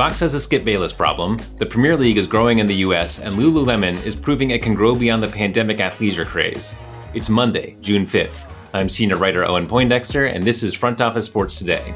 Fox 0.00 0.18
has 0.20 0.32
a 0.32 0.40
Skip 0.40 0.64
Bayless 0.64 0.94
problem, 0.94 1.36
the 1.58 1.66
Premier 1.66 1.94
League 1.94 2.16
is 2.16 2.26
growing 2.26 2.58
in 2.58 2.66
the 2.66 2.76
US, 2.76 3.18
and 3.18 3.36
Lululemon 3.36 4.02
is 4.06 4.16
proving 4.16 4.48
it 4.48 4.62
can 4.62 4.72
grow 4.74 4.94
beyond 4.94 5.22
the 5.22 5.28
pandemic 5.28 5.76
athleisure 5.76 6.24
craze. 6.24 6.74
It's 7.12 7.28
Monday, 7.28 7.76
June 7.82 8.06
5th. 8.06 8.50
I'm 8.72 8.88
senior 8.88 9.18
writer 9.18 9.44
Owen 9.44 9.66
Poindexter, 9.66 10.24
and 10.24 10.42
this 10.42 10.62
is 10.62 10.72
Front 10.72 11.02
Office 11.02 11.26
Sports 11.26 11.58
Today. 11.58 11.92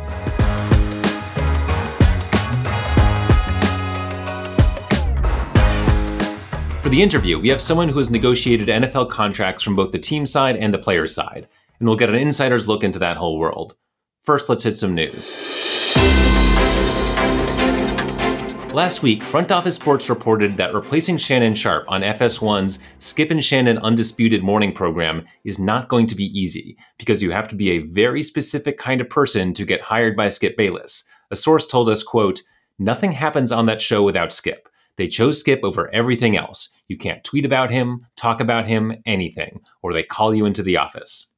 For 6.83 6.91
the 6.91 7.01
interview, 7.01 7.39
we 7.39 7.49
have 7.49 7.63
someone 7.63 7.89
who 7.89 8.01
has 8.01 8.11
negotiated 8.11 8.69
NFL 8.69 9.09
contracts 9.09 9.63
from 9.63 9.77
both 9.77 9.93
the 9.93 9.99
team 9.99 10.27
side 10.27 10.59
and 10.59 10.75
the 10.75 10.79
player 10.79 11.07
side, 11.07 11.49
and 11.79 11.89
we'll 11.89 11.97
get 11.97 12.11
an 12.11 12.17
insider's 12.17 12.69
look 12.69 12.85
into 12.85 12.99
that 12.99 13.17
whole 13.17 13.39
world. 13.39 13.79
First, 14.25 14.51
let's 14.51 14.65
hit 14.65 14.75
some 14.75 14.95
news. 14.95 15.39
Last 18.75 19.05
week, 19.05 19.23
Front 19.23 19.53
Office 19.53 19.77
Sports 19.77 20.11
reported 20.11 20.57
that 20.57 20.75
replacing 20.75 21.17
Shannon 21.17 21.55
Sharpe 21.55 21.85
on 21.87 22.01
FS1's 22.01 22.81
Skip 22.99 23.31
and 23.31 23.43
Shannon 23.43 23.79
Undisputed 23.79 24.43
Morning 24.43 24.73
program 24.73 25.25
is 25.45 25.61
not 25.61 25.89
going 25.89 26.09
to 26.09 26.17
be 26.17 26.37
easy 26.37 26.77
because 26.99 27.23
you 27.23 27.31
have 27.31 27.47
to 27.47 27.55
be 27.55 27.71
a 27.71 27.87
very 27.93 28.21
specific 28.21 28.77
kind 28.77 29.01
of 29.01 29.09
person 29.09 29.55
to 29.55 29.65
get 29.65 29.81
hired 29.81 30.17
by 30.17 30.27
Skip 30.27 30.57
Bayless. 30.57 31.09
A 31.31 31.37
source 31.37 31.69
told 31.69 31.89
us, 31.89 32.03
quote, 32.03 32.43
Nothing 32.81 33.13
happens 33.13 33.53
on 33.53 33.67
that 33.67 33.81
show 33.81 34.03
without 34.03 34.33
Skip. 34.33 34.69
They 34.97 35.07
chose 35.07 35.39
Skip 35.39 35.61
over 35.63 35.89
everything 35.95 36.37
else. 36.37 36.77
You 36.89 36.99
can't 36.99 37.23
tweet 37.23 37.47
about 37.47 37.71
him, 37.71 38.09
talk 38.17 38.41
about 38.41 38.67
him, 38.67 38.97
anything, 39.07 39.61
or 39.83 39.93
they 39.93 40.03
call 40.03 40.35
you 40.35 40.47
into 40.47 40.65
the 40.65 40.79
office. 40.79 41.33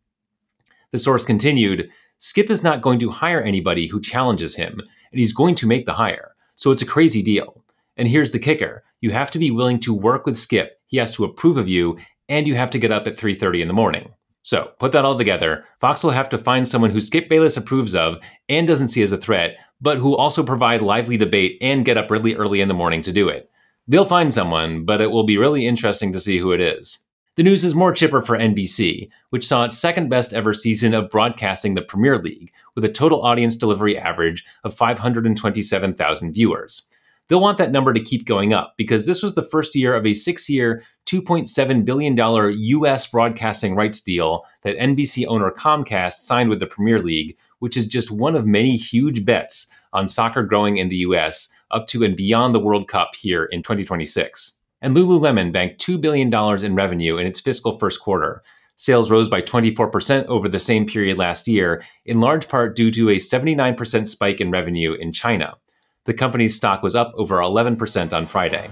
The 0.91 0.99
source 0.99 1.27
continued 1.27 1.91
Skip 2.17 2.49
is 2.49 2.63
not 2.63 2.81
going 2.81 2.99
to 3.01 3.11
hire 3.11 3.43
anybody 3.43 3.89
who 3.89 4.01
challenges 4.01 4.57
him, 4.57 4.81
and 5.13 5.21
he's 5.21 5.35
going 5.35 5.55
to 5.57 5.67
make 5.67 5.85
the 5.85 5.93
hire. 5.93 6.33
So 6.57 6.71
it's 6.71 6.83
a 6.83 6.87
crazy 6.87 7.23
deal. 7.23 7.65
And 7.97 8.09
here's 8.09 8.33
the 8.33 8.39
kicker. 8.39 8.85
You 9.01 9.11
have 9.13 9.31
to 9.31 9.39
be 9.39 9.51
willing 9.51 9.79
to 9.81 9.95
work 9.95 10.27
with 10.27 10.37
Skip. 10.37 10.81
He 10.87 10.97
has 10.97 11.15
to 11.17 11.25
approve 11.25 11.57
of 11.57 11.69
you 11.69 11.99
and 12.29 12.47
you 12.47 12.57
have 12.57 12.71
to 12.71 12.79
get 12.79 12.91
up 12.91 13.07
at 13.07 13.17
3:30 13.17 13.63
in 13.63 13.69
the 13.69 13.75
morning. 13.75 14.11
So, 14.43 14.73
put 14.79 14.93
that 14.93 15.05
all 15.05 15.19
together, 15.19 15.65
Fox 15.81 16.05
will 16.05 16.13
have 16.13 16.29
to 16.29 16.39
find 16.39 16.67
someone 16.67 16.91
who 16.91 17.01
Skip 17.01 17.29
Bayless 17.29 17.57
approves 17.57 17.95
of 17.95 18.19
and 18.49 18.67
doesn't 18.67 18.89
see 18.89 19.03
as 19.03 19.13
a 19.13 19.17
threat, 19.17 19.57
but 19.81 19.99
who 19.99 20.17
also 20.17 20.45
provide 20.45 20.83
lively 20.83 21.17
debate 21.17 21.59
and 21.61 21.85
get 21.85 21.97
up 21.97 22.11
really 22.11 22.35
early 22.35 22.61
in 22.61 22.69
the 22.69 22.75
morning 22.75 23.03
to 23.03 23.13
do 23.13 23.29
it. 23.29 23.51
They'll 23.89 24.05
find 24.05 24.33
someone, 24.33 24.85
but 24.85 25.01
it 25.01 25.11
will 25.11 25.25
be 25.25 25.39
really 25.39 25.67
interesting 25.67 26.13
to 26.13 26.21
see 26.21 26.39
who 26.39 26.53
it 26.53 26.61
is. 26.61 27.06
The 27.37 27.43
news 27.43 27.65
is 27.65 27.75
more 27.75 27.93
chipper 27.93 28.23
for 28.23 28.39
NBC, 28.39 29.11
which 29.29 29.47
saw 29.47 29.65
its 29.65 29.77
second 29.77 30.09
best 30.09 30.33
ever 30.33 30.55
season 30.55 30.95
of 30.95 31.11
broadcasting 31.11 31.75
the 31.75 31.83
Premier 31.83 32.17
League, 32.17 32.51
with 32.75 32.83
a 32.83 32.89
total 32.89 33.21
audience 33.21 33.57
delivery 33.57 33.99
average 33.99 34.47
of 34.65 34.75
527,000 34.75 36.33
viewers. 36.33 36.89
They'll 37.29 37.43
want 37.43 37.59
that 37.59 37.73
number 37.73 37.93
to 37.93 38.01
keep 38.01 38.25
going 38.25 38.55
up 38.55 38.73
because 38.79 39.05
this 39.05 39.23
was 39.23 39.35
the 39.35 39.43
first 39.43 39.75
year 39.75 39.95
of 39.95 40.07
a 40.07 40.15
six 40.15 40.49
year, 40.49 40.83
$2.7 41.05 41.85
billion 41.85 42.17
US 42.17 43.07
broadcasting 43.07 43.75
rights 43.75 44.01
deal 44.01 44.47
that 44.63 44.79
NBC 44.79 45.27
owner 45.27 45.51
Comcast 45.51 46.21
signed 46.21 46.49
with 46.49 46.61
the 46.61 46.67
Premier 46.67 47.01
League, 47.01 47.37
which 47.59 47.77
is 47.77 47.87
just 47.87 48.11
one 48.11 48.35
of 48.35 48.47
many 48.47 48.79
huge 48.79 49.27
bets 49.27 49.67
on 49.93 50.09
soccer 50.09 50.43
growing 50.43 50.79
in 50.79 50.89
the 50.89 50.97
US 50.99 51.53
up 51.71 51.87
to 51.89 52.03
and 52.03 52.17
beyond 52.17 52.55
the 52.55 52.61
World 52.61 52.89
Cup 52.89 53.15
here 53.15 53.45
in 53.45 53.61
2026. 53.61 54.56
And 54.83 54.95
Lululemon 54.95 55.53
banked 55.53 55.81
$2 55.81 56.01
billion 56.01 56.33
in 56.65 56.75
revenue 56.75 57.17
in 57.17 57.27
its 57.27 57.41
fiscal 57.41 57.79
first 57.79 58.01
quarter. 58.01 58.43
Sales 58.77 59.11
rose 59.11 59.29
by 59.29 59.41
24% 59.41 60.27
over 60.27 60.49
the 60.49 60.59
same 60.59 60.87
period 60.87 61.17
last 61.17 61.49
year, 61.49 61.83
in 62.05 62.21
large 62.21 62.47
part 62.47 62.77
due 62.77 62.91
to 62.91 63.09
a 63.09 63.17
79% 63.17 64.07
spike 64.07 64.41
in 64.41 64.51
revenue 64.51 64.93
in 64.93 65.13
China. 65.13 65.57
The 66.05 66.13
company's 66.13 66.55
stock 66.55 66.83
was 66.83 66.95
up 66.95 67.13
over 67.17 67.37
11% 67.37 68.13
on 68.13 68.27
Friday. 68.27 68.69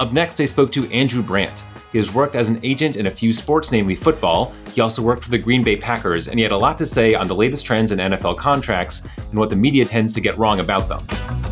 Up 0.00 0.12
next, 0.12 0.40
I 0.40 0.46
spoke 0.46 0.72
to 0.72 0.90
Andrew 0.90 1.22
Brandt. 1.22 1.62
He 1.92 1.98
has 1.98 2.14
worked 2.14 2.34
as 2.34 2.48
an 2.48 2.58
agent 2.62 2.96
in 2.96 3.06
a 3.06 3.10
few 3.10 3.34
sports, 3.34 3.70
namely 3.70 3.94
football. 3.94 4.54
He 4.72 4.80
also 4.80 5.02
worked 5.02 5.22
for 5.22 5.30
the 5.30 5.36
Green 5.36 5.62
Bay 5.62 5.76
Packers, 5.76 6.28
and 6.28 6.38
he 6.38 6.42
had 6.42 6.50
a 6.50 6.56
lot 6.56 6.78
to 6.78 6.86
say 6.86 7.14
on 7.14 7.28
the 7.28 7.34
latest 7.34 7.66
trends 7.66 7.92
in 7.92 7.98
NFL 7.98 8.38
contracts 8.38 9.06
and 9.16 9.38
what 9.38 9.50
the 9.50 9.56
media 9.56 9.84
tends 9.84 10.14
to 10.14 10.22
get 10.22 10.38
wrong 10.38 10.58
about 10.58 10.88
them. 10.88 11.51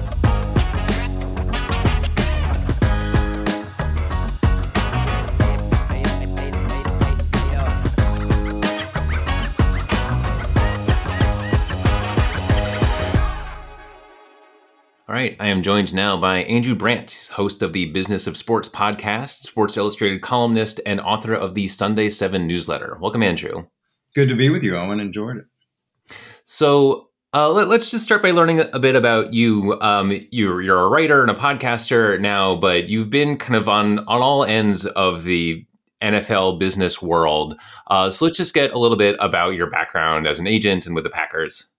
Right, 15.21 15.37
I 15.39 15.49
am 15.49 15.63
joined 15.63 15.93
now 15.93 16.17
by 16.17 16.45
Andrew 16.45 16.75
Brandt, 16.75 17.29
host 17.35 17.61
of 17.61 17.75
the 17.75 17.85
Business 17.85 18.27
of 18.27 18.39
Sports 18.39 18.71
podcast, 18.71 19.43
Sports 19.43 19.77
Illustrated 19.77 20.23
columnist, 20.23 20.81
and 20.87 20.99
author 20.99 21.35
of 21.35 21.55
the 21.55 21.69
Sunday 21.69 22.09
7 22.09 22.47
newsletter. 22.47 22.97
Welcome, 23.03 23.23
Andrew. 23.23 23.67
Good 24.15 24.31
to 24.31 24.35
be 24.35 24.49
with 24.49 24.63
you, 24.63 24.79
Owen. 24.79 24.99
Enjoyed 24.99 25.37
it. 25.37 26.17
So, 26.47 27.11
uh, 27.35 27.51
let, 27.51 27.69
us 27.69 27.91
just 27.91 28.03
start 28.03 28.23
by 28.23 28.31
learning 28.31 28.63
a 28.73 28.79
bit 28.79 28.97
about 28.97 29.35
you. 29.35 29.79
Um, 29.83 30.19
you're, 30.31 30.63
you're 30.63 30.81
a 30.81 30.89
writer 30.89 31.21
and 31.21 31.31
a 31.31 31.35
podcaster 31.35 32.19
now, 32.19 32.57
but 32.57 32.89
you've 32.89 33.11
been 33.11 33.37
kind 33.37 33.57
of 33.57 33.69
on, 33.69 33.99
on 33.99 34.23
all 34.23 34.45
ends 34.45 34.87
of 34.87 35.25
the 35.25 35.67
NFL 36.03 36.59
business 36.59 37.03
world. 37.03 37.61
Uh, 37.89 38.09
so 38.09 38.25
let's 38.25 38.39
just 38.39 38.55
get 38.55 38.73
a 38.73 38.79
little 38.79 38.97
bit 38.97 39.17
about 39.21 39.51
your 39.51 39.69
background 39.69 40.27
as 40.27 40.41
an 40.41 40.47
agent 40.47 40.87
and 40.87 40.95
with 40.95 41.05
the 41.05 41.11
Packers. 41.11 41.71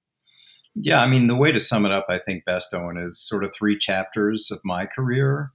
Yeah, 0.76 1.02
I 1.02 1.08
mean, 1.08 1.28
the 1.28 1.36
way 1.36 1.52
to 1.52 1.60
sum 1.60 1.86
it 1.86 1.92
up, 1.92 2.06
I 2.10 2.18
think, 2.18 2.46
best, 2.46 2.74
Owen, 2.74 2.98
is 2.98 3.20
sort 3.20 3.44
of 3.44 3.54
three 3.54 3.78
chapters 3.78 4.50
of 4.52 4.60
my 4.64 4.86
career. 4.86 5.50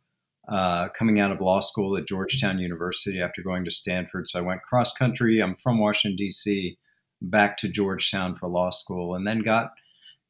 Uh, 0.49 0.89
coming 0.91 1.19
out 1.19 1.33
of 1.33 1.41
law 1.41 1.59
school 1.59 1.97
at 1.97 2.07
Georgetown 2.07 2.61
University 2.61 3.21
after 3.21 3.43
going 3.43 3.65
to 3.65 3.71
Stanford. 3.71 4.29
So 4.29 4.39
I 4.39 4.43
went 4.43 4.63
cross 4.63 4.93
country. 4.93 5.41
I'm 5.41 5.57
from 5.57 5.81
Washington, 5.81 6.17
D.C., 6.17 6.79
back 7.21 7.57
to 7.57 7.69
Georgetown 7.69 8.37
for 8.37 8.49
law 8.49 8.71
school, 8.71 9.17
and 9.17 9.27
then 9.27 9.41
got 9.41 9.73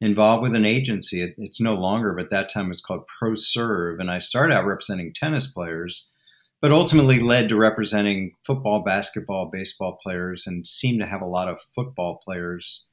involved 0.01 0.41
with 0.41 0.55
an 0.55 0.65
agency. 0.65 1.21
It, 1.21 1.35
it's 1.37 1.61
no 1.61 1.75
longer, 1.75 2.13
but 2.13 2.31
that 2.31 2.49
time 2.49 2.69
was 2.69 2.81
called 2.81 3.03
ProServ. 3.21 3.99
And 3.99 4.09
I 4.09 4.17
started 4.17 4.55
out 4.55 4.65
representing 4.65 5.13
tennis 5.13 5.45
players, 5.45 6.09
but 6.61 6.71
ultimately 6.71 7.19
led 7.19 7.49
to 7.49 7.55
representing 7.55 8.31
football, 8.43 8.81
basketball, 8.83 9.51
baseball 9.51 9.99
players, 10.01 10.47
and 10.47 10.65
seemed 10.65 10.99
to 11.01 11.05
have 11.07 11.21
a 11.21 11.27
lot 11.27 11.47
of 11.47 11.59
football 11.75 12.19
players 12.25 12.87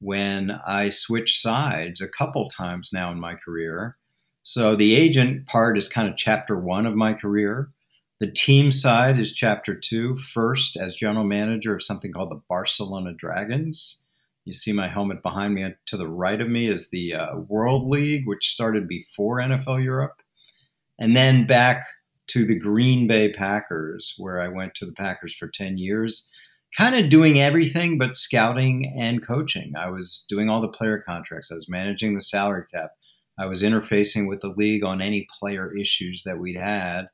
when 0.00 0.50
I 0.66 0.88
switched 0.88 1.40
sides 1.40 2.00
a 2.00 2.08
couple 2.08 2.48
times 2.48 2.90
now 2.92 3.12
in 3.12 3.20
my 3.20 3.34
career. 3.34 3.94
So 4.42 4.74
the 4.74 4.96
agent 4.96 5.46
part 5.46 5.76
is 5.78 5.88
kind 5.88 6.08
of 6.08 6.16
chapter 6.16 6.58
one 6.58 6.86
of 6.86 6.96
my 6.96 7.12
career. 7.12 7.68
The 8.18 8.30
team 8.30 8.72
side 8.72 9.18
is 9.18 9.32
chapter 9.32 9.74
two. 9.74 10.16
First, 10.16 10.76
as 10.76 10.96
general 10.96 11.24
manager 11.24 11.74
of 11.74 11.82
something 11.82 12.12
called 12.12 12.30
the 12.30 12.42
Barcelona 12.48 13.12
Dragons. 13.12 14.02
You 14.44 14.54
see 14.54 14.72
my 14.72 14.88
helmet 14.88 15.22
behind 15.22 15.54
me. 15.54 15.66
To 15.86 15.96
the 15.96 16.08
right 16.08 16.40
of 16.40 16.48
me 16.48 16.66
is 16.66 16.88
the 16.88 17.14
uh, 17.14 17.36
World 17.36 17.86
League, 17.86 18.26
which 18.26 18.50
started 18.50 18.88
before 18.88 19.38
NFL 19.38 19.84
Europe. 19.84 20.22
And 20.98 21.14
then 21.14 21.46
back 21.46 21.84
to 22.28 22.44
the 22.44 22.58
Green 22.58 23.06
Bay 23.06 23.32
Packers, 23.32 24.14
where 24.18 24.40
I 24.40 24.48
went 24.48 24.74
to 24.76 24.86
the 24.86 24.92
Packers 24.92 25.34
for 25.34 25.48
10 25.48 25.78
years 25.78 26.30
kind 26.76 26.94
of 26.94 27.10
doing 27.10 27.40
everything 27.40 27.98
but 27.98 28.16
scouting 28.16 28.92
and 28.96 29.26
coaching. 29.26 29.72
I 29.76 29.90
was 29.90 30.24
doing 30.28 30.48
all 30.48 30.60
the 30.60 30.68
player 30.68 31.02
contracts, 31.06 31.50
I 31.50 31.56
was 31.56 31.68
managing 31.68 32.14
the 32.14 32.22
salary 32.22 32.64
cap, 32.72 32.90
I 33.38 33.46
was 33.46 33.62
interfacing 33.62 34.28
with 34.28 34.40
the 34.40 34.54
league 34.56 34.84
on 34.84 35.00
any 35.00 35.26
player 35.38 35.74
issues 35.76 36.22
that 36.24 36.38
we'd 36.38 36.60
had. 36.60 37.06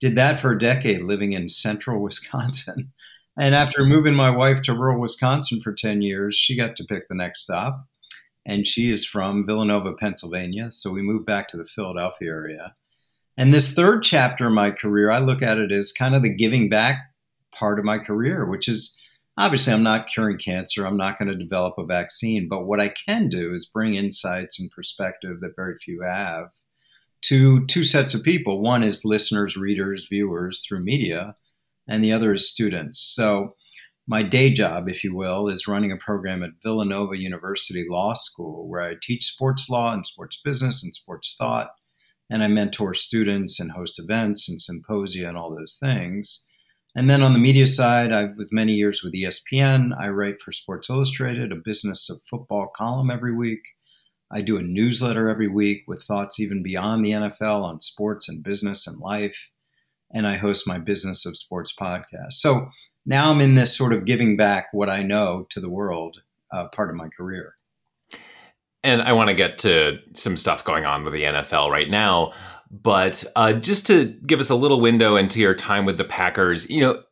Did 0.00 0.16
that 0.16 0.40
for 0.40 0.52
a 0.52 0.58
decade 0.58 1.02
living 1.02 1.32
in 1.32 1.48
central 1.48 2.02
Wisconsin. 2.02 2.92
And 3.38 3.54
after 3.54 3.84
moving 3.84 4.14
my 4.14 4.30
wife 4.30 4.60
to 4.62 4.74
rural 4.74 5.00
Wisconsin 5.00 5.60
for 5.62 5.72
10 5.72 6.02
years, 6.02 6.34
she 6.34 6.56
got 6.56 6.76
to 6.76 6.84
pick 6.84 7.08
the 7.08 7.14
next 7.14 7.42
stop. 7.42 7.86
And 8.44 8.66
she 8.66 8.90
is 8.90 9.04
from 9.04 9.46
Villanova, 9.46 9.92
Pennsylvania. 9.92 10.72
So 10.72 10.90
we 10.90 11.02
moved 11.02 11.26
back 11.26 11.46
to 11.48 11.56
the 11.56 11.64
Philadelphia 11.64 12.30
area. 12.30 12.74
And 13.36 13.54
this 13.54 13.72
third 13.72 14.02
chapter 14.02 14.48
of 14.48 14.52
my 14.52 14.70
career, 14.70 15.10
I 15.10 15.18
look 15.18 15.42
at 15.42 15.58
it 15.58 15.70
as 15.70 15.92
kind 15.92 16.14
of 16.14 16.22
the 16.22 16.34
giving 16.34 16.68
back 16.68 17.09
part 17.52 17.78
of 17.78 17.84
my 17.84 17.98
career, 17.98 18.48
which 18.48 18.68
is 18.68 18.98
obviously 19.36 19.72
I'm 19.72 19.82
not 19.82 20.08
curing 20.12 20.38
cancer. 20.38 20.86
I'm 20.86 20.96
not 20.96 21.18
going 21.18 21.28
to 21.28 21.36
develop 21.36 21.74
a 21.78 21.84
vaccine. 21.84 22.48
But 22.48 22.66
what 22.66 22.80
I 22.80 22.88
can 22.88 23.28
do 23.28 23.54
is 23.54 23.70
bring 23.72 23.94
insights 23.94 24.60
and 24.60 24.70
perspective 24.70 25.40
that 25.40 25.56
very 25.56 25.76
few 25.76 26.02
have 26.02 26.50
to 27.22 27.66
two 27.66 27.84
sets 27.84 28.14
of 28.14 28.22
people. 28.22 28.60
One 28.60 28.82
is 28.82 29.04
listeners, 29.04 29.56
readers, 29.56 30.06
viewers 30.08 30.64
through 30.66 30.84
media, 30.84 31.34
and 31.88 32.02
the 32.02 32.12
other 32.12 32.32
is 32.32 32.48
students. 32.48 33.00
So 33.00 33.50
my 34.06 34.22
day 34.22 34.52
job, 34.52 34.88
if 34.88 35.04
you 35.04 35.14
will, 35.14 35.48
is 35.48 35.68
running 35.68 35.92
a 35.92 35.96
program 35.96 36.42
at 36.42 36.62
Villanova 36.62 37.16
University 37.18 37.86
Law 37.88 38.14
School 38.14 38.68
where 38.68 38.82
I 38.82 38.94
teach 39.00 39.24
sports 39.24 39.68
law 39.68 39.92
and 39.92 40.04
sports 40.04 40.40
business 40.44 40.82
and 40.82 40.94
sports 40.94 41.34
thought. 41.38 41.70
And 42.28 42.42
I 42.44 42.48
mentor 42.48 42.94
students 42.94 43.58
and 43.58 43.72
host 43.72 43.98
events 43.98 44.48
and 44.48 44.60
symposia 44.60 45.28
and 45.28 45.36
all 45.36 45.54
those 45.54 45.76
things. 45.80 46.44
And 46.96 47.08
then 47.08 47.22
on 47.22 47.32
the 47.32 47.38
media 47.38 47.66
side, 47.66 48.12
I 48.12 48.30
was 48.36 48.52
many 48.52 48.72
years 48.72 49.02
with 49.02 49.14
ESPN. 49.14 49.96
I 49.98 50.08
write 50.08 50.40
for 50.40 50.50
Sports 50.50 50.90
Illustrated, 50.90 51.52
a 51.52 51.56
business 51.56 52.10
of 52.10 52.20
football 52.28 52.68
column 52.74 53.10
every 53.10 53.34
week. 53.34 53.60
I 54.32 54.40
do 54.40 54.58
a 54.58 54.62
newsletter 54.62 55.28
every 55.28 55.48
week 55.48 55.84
with 55.86 56.02
thoughts 56.02 56.38
even 56.40 56.62
beyond 56.62 57.04
the 57.04 57.12
NFL 57.12 57.62
on 57.62 57.80
sports 57.80 58.28
and 58.28 58.42
business 58.42 58.86
and 58.86 58.98
life. 58.98 59.48
And 60.12 60.26
I 60.26 60.36
host 60.36 60.66
my 60.66 60.78
Business 60.78 61.26
of 61.26 61.36
Sports 61.36 61.72
podcast. 61.78 62.32
So 62.32 62.68
now 63.06 63.30
I'm 63.30 63.40
in 63.40 63.54
this 63.54 63.76
sort 63.76 63.92
of 63.92 64.04
giving 64.04 64.36
back 64.36 64.68
what 64.72 64.88
I 64.88 65.02
know 65.02 65.46
to 65.50 65.60
the 65.60 65.70
world 65.70 66.22
uh, 66.52 66.68
part 66.68 66.90
of 66.90 66.96
my 66.96 67.08
career. 67.08 67.54
And 68.82 69.02
I 69.02 69.12
want 69.12 69.28
to 69.28 69.34
get 69.34 69.58
to 69.58 69.98
some 70.14 70.36
stuff 70.36 70.64
going 70.64 70.84
on 70.84 71.04
with 71.04 71.12
the 71.12 71.22
NFL 71.22 71.70
right 71.70 71.90
now. 71.90 72.32
But 72.70 73.24
uh, 73.34 73.54
just 73.54 73.86
to 73.88 74.06
give 74.26 74.40
us 74.40 74.50
a 74.50 74.54
little 74.54 74.80
window 74.80 75.16
into 75.16 75.40
your 75.40 75.54
time 75.54 75.84
with 75.84 75.98
the 75.98 76.04
Packers, 76.04 76.70
you 76.70 76.80
know, 76.80 77.02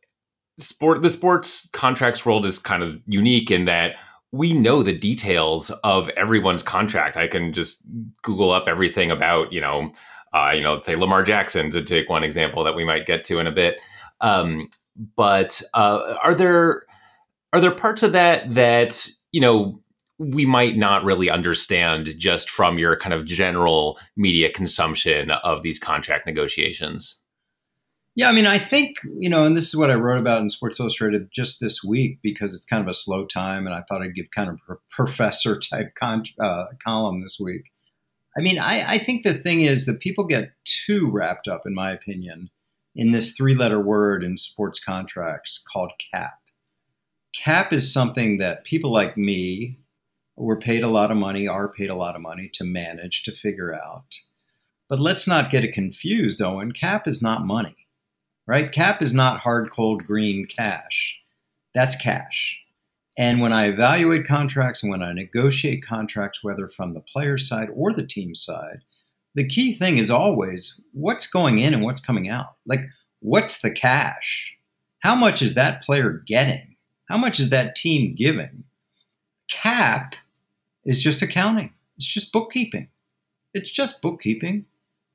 sport 0.57 1.01
the 1.01 1.09
sports 1.09 1.69
contracts 1.71 2.25
world 2.25 2.45
is 2.45 2.59
kind 2.59 2.83
of 2.83 2.99
unique 3.07 3.51
in 3.51 3.65
that 3.65 3.95
we 4.31 4.53
know 4.53 4.83
the 4.83 4.97
details 4.97 5.71
of 5.83 6.09
everyone's 6.09 6.63
contract. 6.63 7.17
I 7.17 7.27
can 7.27 7.51
just 7.51 7.83
Google 8.21 8.51
up 8.51 8.67
everything 8.67 9.09
about, 9.09 9.51
you 9.51 9.59
know, 9.59 9.91
uh, 10.33 10.51
you 10.53 10.61
know, 10.61 10.73
let's 10.73 10.85
say 10.85 10.95
Lamar 10.95 11.23
Jackson 11.23 11.71
to 11.71 11.81
take 11.81 12.09
one 12.09 12.23
example 12.23 12.63
that 12.63 12.75
we 12.75 12.85
might 12.85 13.05
get 13.05 13.23
to 13.25 13.39
in 13.39 13.47
a 13.47 13.51
bit. 13.51 13.79
Um, 14.21 14.69
but 15.15 15.61
uh, 15.73 16.15
are 16.23 16.35
there 16.35 16.83
are 17.53 17.59
there 17.59 17.71
parts 17.71 18.03
of 18.03 18.11
that 18.11 18.53
that 18.53 19.09
you 19.31 19.41
know 19.41 19.81
we 20.19 20.45
might 20.45 20.75
not 20.75 21.03
really 21.03 21.29
understand 21.29 22.13
just 22.17 22.49
from 22.49 22.77
your 22.77 22.95
kind 22.97 23.13
of 23.13 23.25
general 23.25 23.97
media 24.17 24.51
consumption 24.51 25.31
of 25.31 25.63
these 25.63 25.79
contract 25.79 26.25
negotiations? 26.25 27.21
Yeah, 28.15 28.27
I 28.27 28.33
mean, 28.33 28.45
I 28.47 28.57
think, 28.57 28.97
you 29.15 29.29
know, 29.29 29.45
and 29.45 29.55
this 29.55 29.69
is 29.69 29.77
what 29.77 29.89
I 29.89 29.95
wrote 29.95 30.19
about 30.19 30.41
in 30.41 30.49
Sports 30.49 30.77
Illustrated 30.77 31.29
just 31.31 31.61
this 31.61 31.81
week 31.83 32.19
because 32.21 32.53
it's 32.53 32.65
kind 32.65 32.83
of 32.83 32.89
a 32.89 32.93
slow 32.93 33.25
time 33.25 33.65
and 33.65 33.73
I 33.73 33.81
thought 33.87 34.01
I'd 34.01 34.13
give 34.15 34.25
kind 34.35 34.49
of 34.49 34.59
a 34.67 34.73
professor 34.91 35.57
type 35.57 35.93
con- 35.97 36.25
uh, 36.37 36.65
column 36.83 37.21
this 37.21 37.39
week. 37.41 37.71
I 38.37 38.41
mean, 38.41 38.59
I, 38.59 38.83
I 38.87 38.97
think 38.97 39.23
the 39.23 39.33
thing 39.33 39.61
is 39.61 39.85
that 39.85 40.01
people 40.01 40.25
get 40.25 40.51
too 40.65 41.09
wrapped 41.09 41.47
up, 41.47 41.61
in 41.65 41.73
my 41.73 41.91
opinion, 41.91 42.49
in 42.93 43.11
this 43.11 43.31
three 43.31 43.55
letter 43.55 43.79
word 43.79 44.23
in 44.23 44.35
sports 44.35 44.83
contracts 44.83 45.63
called 45.71 45.91
cap. 46.11 46.39
Cap 47.33 47.71
is 47.71 47.93
something 47.93 48.37
that 48.39 48.65
people 48.65 48.91
like 48.91 49.17
me 49.17 49.77
were 50.39 50.59
paid 50.59 50.83
a 50.83 50.87
lot 50.87 51.11
of 51.11 51.17
money, 51.17 51.47
are 51.47 51.71
paid 51.71 51.89
a 51.89 51.95
lot 51.95 52.15
of 52.15 52.21
money 52.21 52.49
to 52.53 52.63
manage, 52.63 53.23
to 53.23 53.31
figure 53.31 53.73
out. 53.73 54.15
But 54.87 54.99
let's 54.99 55.27
not 55.27 55.51
get 55.51 55.63
it 55.63 55.73
confused, 55.73 56.41
Owen. 56.41 56.71
Cap 56.71 57.07
is 57.07 57.21
not 57.21 57.45
money 57.45 57.79
right? 58.49 58.71
Cap 58.71 58.99
is 59.03 59.13
not 59.13 59.41
hard, 59.41 59.69
cold, 59.69 60.07
green 60.07 60.47
cash. 60.47 61.15
That's 61.75 61.95
cash. 61.95 62.57
And 63.15 63.41
when 63.41 63.53
I 63.53 63.67
evaluate 63.67 64.25
contracts 64.25 64.81
and 64.81 64.89
when 64.89 65.03
I 65.03 65.13
negotiate 65.13 65.85
contracts, 65.85 66.43
whether 66.43 66.67
from 66.67 66.95
the 66.95 66.99
player 66.99 67.37
side 67.37 67.69
or 67.71 67.93
the 67.93 68.07
team 68.07 68.33
side, 68.33 68.79
the 69.35 69.47
key 69.47 69.75
thing 69.75 69.99
is 69.99 70.09
always 70.09 70.81
what's 70.93 71.27
going 71.27 71.59
in 71.59 71.75
and 71.75 71.83
what's 71.83 72.01
coming 72.01 72.27
out. 72.27 72.55
Like, 72.65 72.85
what's 73.19 73.61
the 73.61 73.69
cash? 73.69 74.51
How 75.01 75.13
much 75.13 75.43
is 75.43 75.53
that 75.53 75.83
player 75.83 76.23
getting? 76.25 76.75
How 77.07 77.19
much 77.19 77.39
is 77.39 77.49
that 77.49 77.75
team 77.75 78.15
giving? 78.15 78.63
Cap 79.47 80.15
is 80.89 80.99
just 80.99 81.21
accounting, 81.21 81.71
it's 81.97 82.07
just 82.07 82.33
bookkeeping. 82.33 82.89
It's 83.53 83.69
just 83.69 84.01
bookkeeping. 84.01 84.65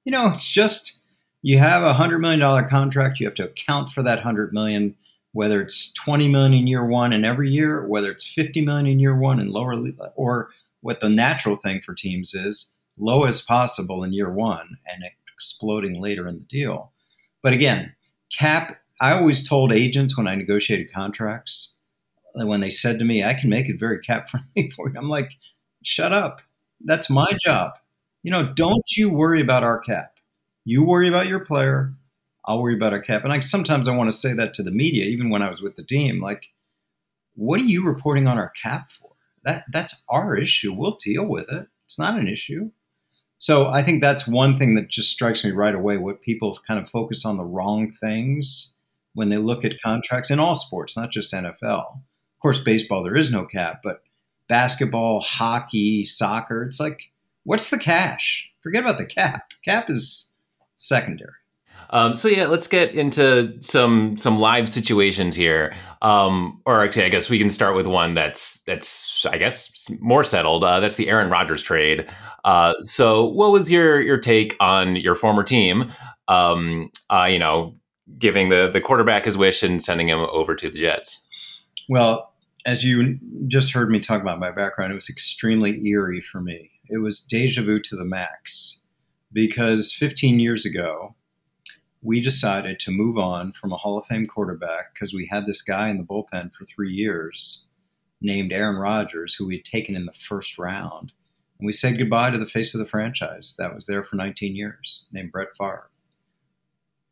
You 0.04 0.12
know, 0.12 0.28
it's 0.28 0.48
just 0.48 1.00
you 1.42 1.58
have 1.58 1.82
a 1.82 1.94
hundred 1.94 2.20
million 2.20 2.40
dollar 2.40 2.62
contract, 2.62 3.18
you 3.18 3.26
have 3.26 3.34
to 3.34 3.46
account 3.46 3.90
for 3.90 4.02
that 4.02 4.20
hundred 4.20 4.52
million, 4.52 4.94
whether 5.32 5.60
it's 5.60 5.92
twenty 5.92 6.28
million 6.28 6.54
in 6.54 6.66
year 6.68 6.86
one 6.86 7.12
and 7.12 7.26
every 7.26 7.50
year, 7.50 7.78
or 7.78 7.88
whether 7.88 8.10
it's 8.10 8.24
fifty 8.24 8.64
million 8.64 8.86
in 8.86 9.00
year 9.00 9.16
one 9.16 9.40
and 9.40 9.50
lower, 9.50 9.74
or 10.14 10.50
what 10.80 11.00
the 11.00 11.08
natural 11.08 11.56
thing 11.56 11.80
for 11.80 11.92
teams 11.92 12.34
is 12.34 12.72
low 12.96 13.24
as 13.24 13.40
possible 13.42 14.04
in 14.04 14.12
year 14.12 14.30
one 14.30 14.78
and 14.86 15.04
exploding 15.34 16.00
later 16.00 16.28
in 16.28 16.36
the 16.36 16.44
deal. 16.44 16.92
But 17.42 17.52
again, 17.52 17.94
cap. 18.32 18.78
I 19.00 19.12
always 19.12 19.46
told 19.46 19.72
agents 19.72 20.16
when 20.16 20.28
I 20.28 20.36
negotiated 20.36 20.92
contracts, 20.92 21.74
when 22.36 22.60
they 22.60 22.70
said 22.70 23.00
to 23.00 23.04
me, 23.04 23.24
"I 23.24 23.34
can 23.34 23.50
make 23.50 23.68
it 23.68 23.80
very 23.80 23.98
cap 23.98 24.28
friendly 24.28 24.70
for 24.76 24.88
you," 24.88 24.94
I'm 24.96 25.08
like, 25.08 25.32
"Shut 25.86 26.12
up! 26.12 26.42
That's 26.84 27.08
my 27.08 27.32
job. 27.44 27.72
You 28.22 28.31
know, 28.31 28.52
don't 28.52 28.90
you 28.96 29.10
worry 29.10 29.40
about 29.40 29.64
our 29.64 29.78
cap." 29.78 30.14
You 30.64 30.82
worry 30.84 31.08
about 31.08 31.28
your 31.28 31.40
player. 31.40 31.94
I'll 32.46 32.62
worry 32.62 32.75
about 32.75 32.92
our 32.92 33.00
cap. 33.00 33.25
And 33.25 33.32
I 33.32 33.40
sometimes 33.40 33.86
I 33.86 33.96
want 33.96 34.10
to 34.10 34.16
say 34.16 34.32
that 34.32 34.54
to 34.54 34.62
the 34.62 34.70
media, 34.70 35.04
even 35.04 35.31
when 35.31 35.42
I 35.42 35.48
was 35.48 35.62
with 35.62 35.76
the 35.76 35.84
team. 35.84 36.20
Like, 36.20 36.52
what 37.34 37.60
are 37.60 37.64
you 37.64 37.84
reporting 37.84 38.26
on 38.26 38.38
our 38.38 38.50
cap 38.50 38.90
for? 38.90 39.12
That 39.44 39.64
that's 39.70 40.02
our 40.08 40.36
issue. 40.36 40.72
We'll 40.72 40.98
deal 41.02 41.26
with 41.26 41.50
it. 41.52 41.69
It's 41.86 41.98
not 41.98 42.19
an 42.19 42.28
issue. 42.28 42.70
So 43.38 43.69
I 43.69 43.82
think 43.82 44.00
that's 44.00 44.26
one 44.26 44.58
thing 44.58 44.75
that 44.76 44.88
just 44.88 45.10
strikes 45.10 45.44
me 45.44 45.50
right 45.50 45.75
away. 45.75 45.98
What 45.98 46.22
people 46.22 46.56
kind 46.66 46.81
of 46.81 46.88
focus 46.88 47.26
on 47.26 47.36
the 47.36 47.44
wrong 47.44 47.90
things 47.90 48.72
when 49.12 49.28
they 49.28 49.36
look 49.36 49.64
at 49.64 49.82
contracts 49.82 50.31
in 50.31 50.40
all 50.40 50.54
sports, 50.54 50.96
not 50.96 51.10
just 51.10 51.32
NFL. 51.32 51.62
Of 51.96 52.40
course, 52.40 52.58
baseball 52.58 53.02
there 53.02 53.16
is 53.16 53.31
no 53.31 53.44
cap, 53.44 53.81
but 53.82 54.02
basketball, 54.49 55.20
hockey, 55.20 56.05
soccer, 56.05 56.62
it's 56.64 56.81
like, 56.81 57.11
what's 57.44 57.70
the 57.70 57.79
cash? 57.79 58.49
Forget 58.62 58.82
about 58.82 58.99
the 58.99 59.06
cap. 59.06 59.52
Cap 59.64 59.91
is 59.91 60.32
secondary. 60.76 61.32
Um, 61.91 62.17
so 62.17 62.29
yeah, 62.29 62.46
let's 62.46 62.67
get 62.67 62.94
into 62.94 63.56
some 63.61 64.17
some 64.17 64.38
live 64.41 64.69
situations 64.69 65.37
here. 65.37 65.73
Um, 66.02 66.61
or 66.67 66.82
actually, 66.82 67.05
I 67.05 67.08
guess 67.08 67.31
we 67.31 67.38
can 67.38 67.50
start 67.50 67.76
with 67.76 67.87
one 67.87 68.14
that's 68.14 68.62
that's 68.62 69.25
I 69.31 69.38
guess 69.38 69.88
more 70.00 70.25
settled. 70.25 70.64
Uh, 70.64 70.81
that's 70.81 70.96
the 70.96 71.08
Aaron 71.08 71.31
Rodgers 71.31 71.62
trade. 71.62 72.08
Uh, 72.44 72.75
so, 72.82 73.25
what 73.26 73.52
was 73.52 73.70
your 73.70 74.00
your 74.00 74.19
take 74.19 74.56
on 74.61 74.96
your 74.96 75.14
former 75.14 75.44
team? 75.44 75.93
Um, 76.26 76.91
uh, 77.11 77.29
you 77.31 77.38
know, 77.38 77.76
giving 78.19 78.49
the 78.49 78.69
the 78.73 78.81
quarterback 78.81 79.26
his 79.26 79.37
wish 79.37 79.62
and 79.62 79.82
sending 79.82 80.08
him 80.08 80.19
over 80.19 80.56
to 80.56 80.69
the 80.69 80.79
Jets. 80.79 81.29
Well, 81.88 82.33
as 82.66 82.84
you 82.84 83.19
just 83.46 83.72
heard 83.72 83.90
me 83.90 84.00
talk 84.00 84.22
about 84.22 84.38
my 84.38 84.50
background, 84.50 84.93
it 84.93 84.96
was 84.96 85.11
extremely 85.11 85.87
eerie 85.87 86.20
for 86.20 86.40
me. 86.40 86.70
It 86.88 86.99
was 86.99 87.20
deja 87.20 87.62
vu 87.62 87.81
to 87.81 87.96
the 87.96 88.05
max 88.05 88.81
because 89.32 89.93
15 89.93 90.38
years 90.38 90.64
ago, 90.64 91.14
we 92.02 92.20
decided 92.20 92.78
to 92.81 92.90
move 92.90 93.16
on 93.16 93.52
from 93.52 93.72
a 93.72 93.76
Hall 93.76 93.99
of 93.99 94.06
Fame 94.06 94.26
quarterback 94.26 94.93
because 94.93 95.14
we 95.14 95.26
had 95.31 95.46
this 95.46 95.62
guy 95.62 95.88
in 95.88 95.99
the 95.99 96.05
bullpen 96.05 96.52
for 96.52 96.64
three 96.64 96.93
years 96.93 97.66
named 98.20 98.52
Aaron 98.52 98.76
Rodgers, 98.76 99.34
who 99.34 99.46
we 99.46 99.56
had 99.56 99.65
taken 99.65 99.96
in 99.96 100.06
the 100.06 100.12
first 100.12 100.58
round. 100.58 101.12
And 101.58 101.67
we 101.67 101.72
said 101.72 101.98
goodbye 101.98 102.31
to 102.31 102.38
the 102.38 102.46
face 102.46 102.74
of 102.74 102.79
the 102.79 102.86
franchise 102.86 103.55
that 103.58 103.74
was 103.74 103.86
there 103.86 104.05
for 104.05 104.17
19 104.17 104.55
years, 104.55 105.05
named 105.12 105.32
Brett 105.32 105.56
Favre. 105.56 105.91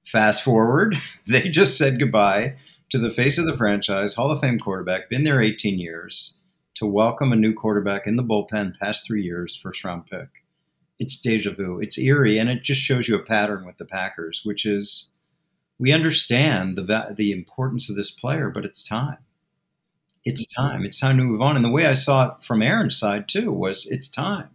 Fast 0.04 0.42
forward, 0.42 0.96
they 1.26 1.48
just 1.48 1.78
said 1.78 1.98
goodbye 1.98 2.56
to 2.92 2.98
the 2.98 3.10
face 3.10 3.38
of 3.38 3.46
the 3.46 3.56
franchise, 3.56 4.12
Hall 4.12 4.30
of 4.30 4.42
Fame 4.42 4.58
quarterback, 4.58 5.08
been 5.08 5.24
there 5.24 5.40
18 5.40 5.78
years, 5.78 6.42
to 6.74 6.84
welcome 6.84 7.32
a 7.32 7.36
new 7.36 7.54
quarterback 7.54 8.06
in 8.06 8.16
the 8.16 8.22
bullpen 8.22 8.78
past 8.78 9.06
three 9.06 9.22
years, 9.22 9.56
first 9.56 9.82
round 9.82 10.04
pick 10.06 10.28
it's 10.98 11.18
deja 11.18 11.54
vu. 11.54 11.80
It's 11.80 11.98
eerie, 11.98 12.36
and 12.36 12.50
it 12.50 12.62
just 12.62 12.82
shows 12.82 13.08
you 13.08 13.16
a 13.16 13.24
pattern 13.24 13.64
with 13.64 13.78
the 13.78 13.86
Packers, 13.86 14.42
which 14.44 14.66
is 14.66 15.08
we 15.78 15.90
understand 15.90 16.76
the 16.76 17.14
the 17.16 17.32
importance 17.32 17.88
of 17.88 17.96
this 17.96 18.10
player, 18.10 18.50
but 18.50 18.66
it's 18.66 18.86
time. 18.86 19.24
It's 20.26 20.46
time. 20.46 20.84
It's 20.84 21.00
time 21.00 21.16
to 21.16 21.24
move 21.24 21.40
on. 21.40 21.56
And 21.56 21.64
the 21.64 21.70
way 21.70 21.86
I 21.86 21.94
saw 21.94 22.28
it 22.28 22.44
from 22.44 22.60
Aaron's 22.60 22.98
side 22.98 23.26
too 23.26 23.50
was 23.50 23.86
it's 23.86 24.06
time. 24.06 24.50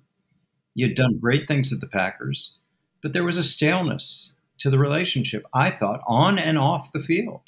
You 0.75 0.85
had 0.85 0.95
done 0.95 1.17
great 1.19 1.47
things 1.47 1.73
at 1.73 1.81
the 1.81 1.87
Packers, 1.87 2.59
but 3.01 3.13
there 3.13 3.23
was 3.23 3.39
a 3.39 3.43
staleness 3.43 4.35
to 4.59 4.69
the 4.69 4.77
relationship. 4.77 5.43
I 5.55 5.71
thought 5.71 6.03
on 6.07 6.37
and 6.37 6.59
off 6.59 6.93
the 6.93 7.01
field. 7.01 7.41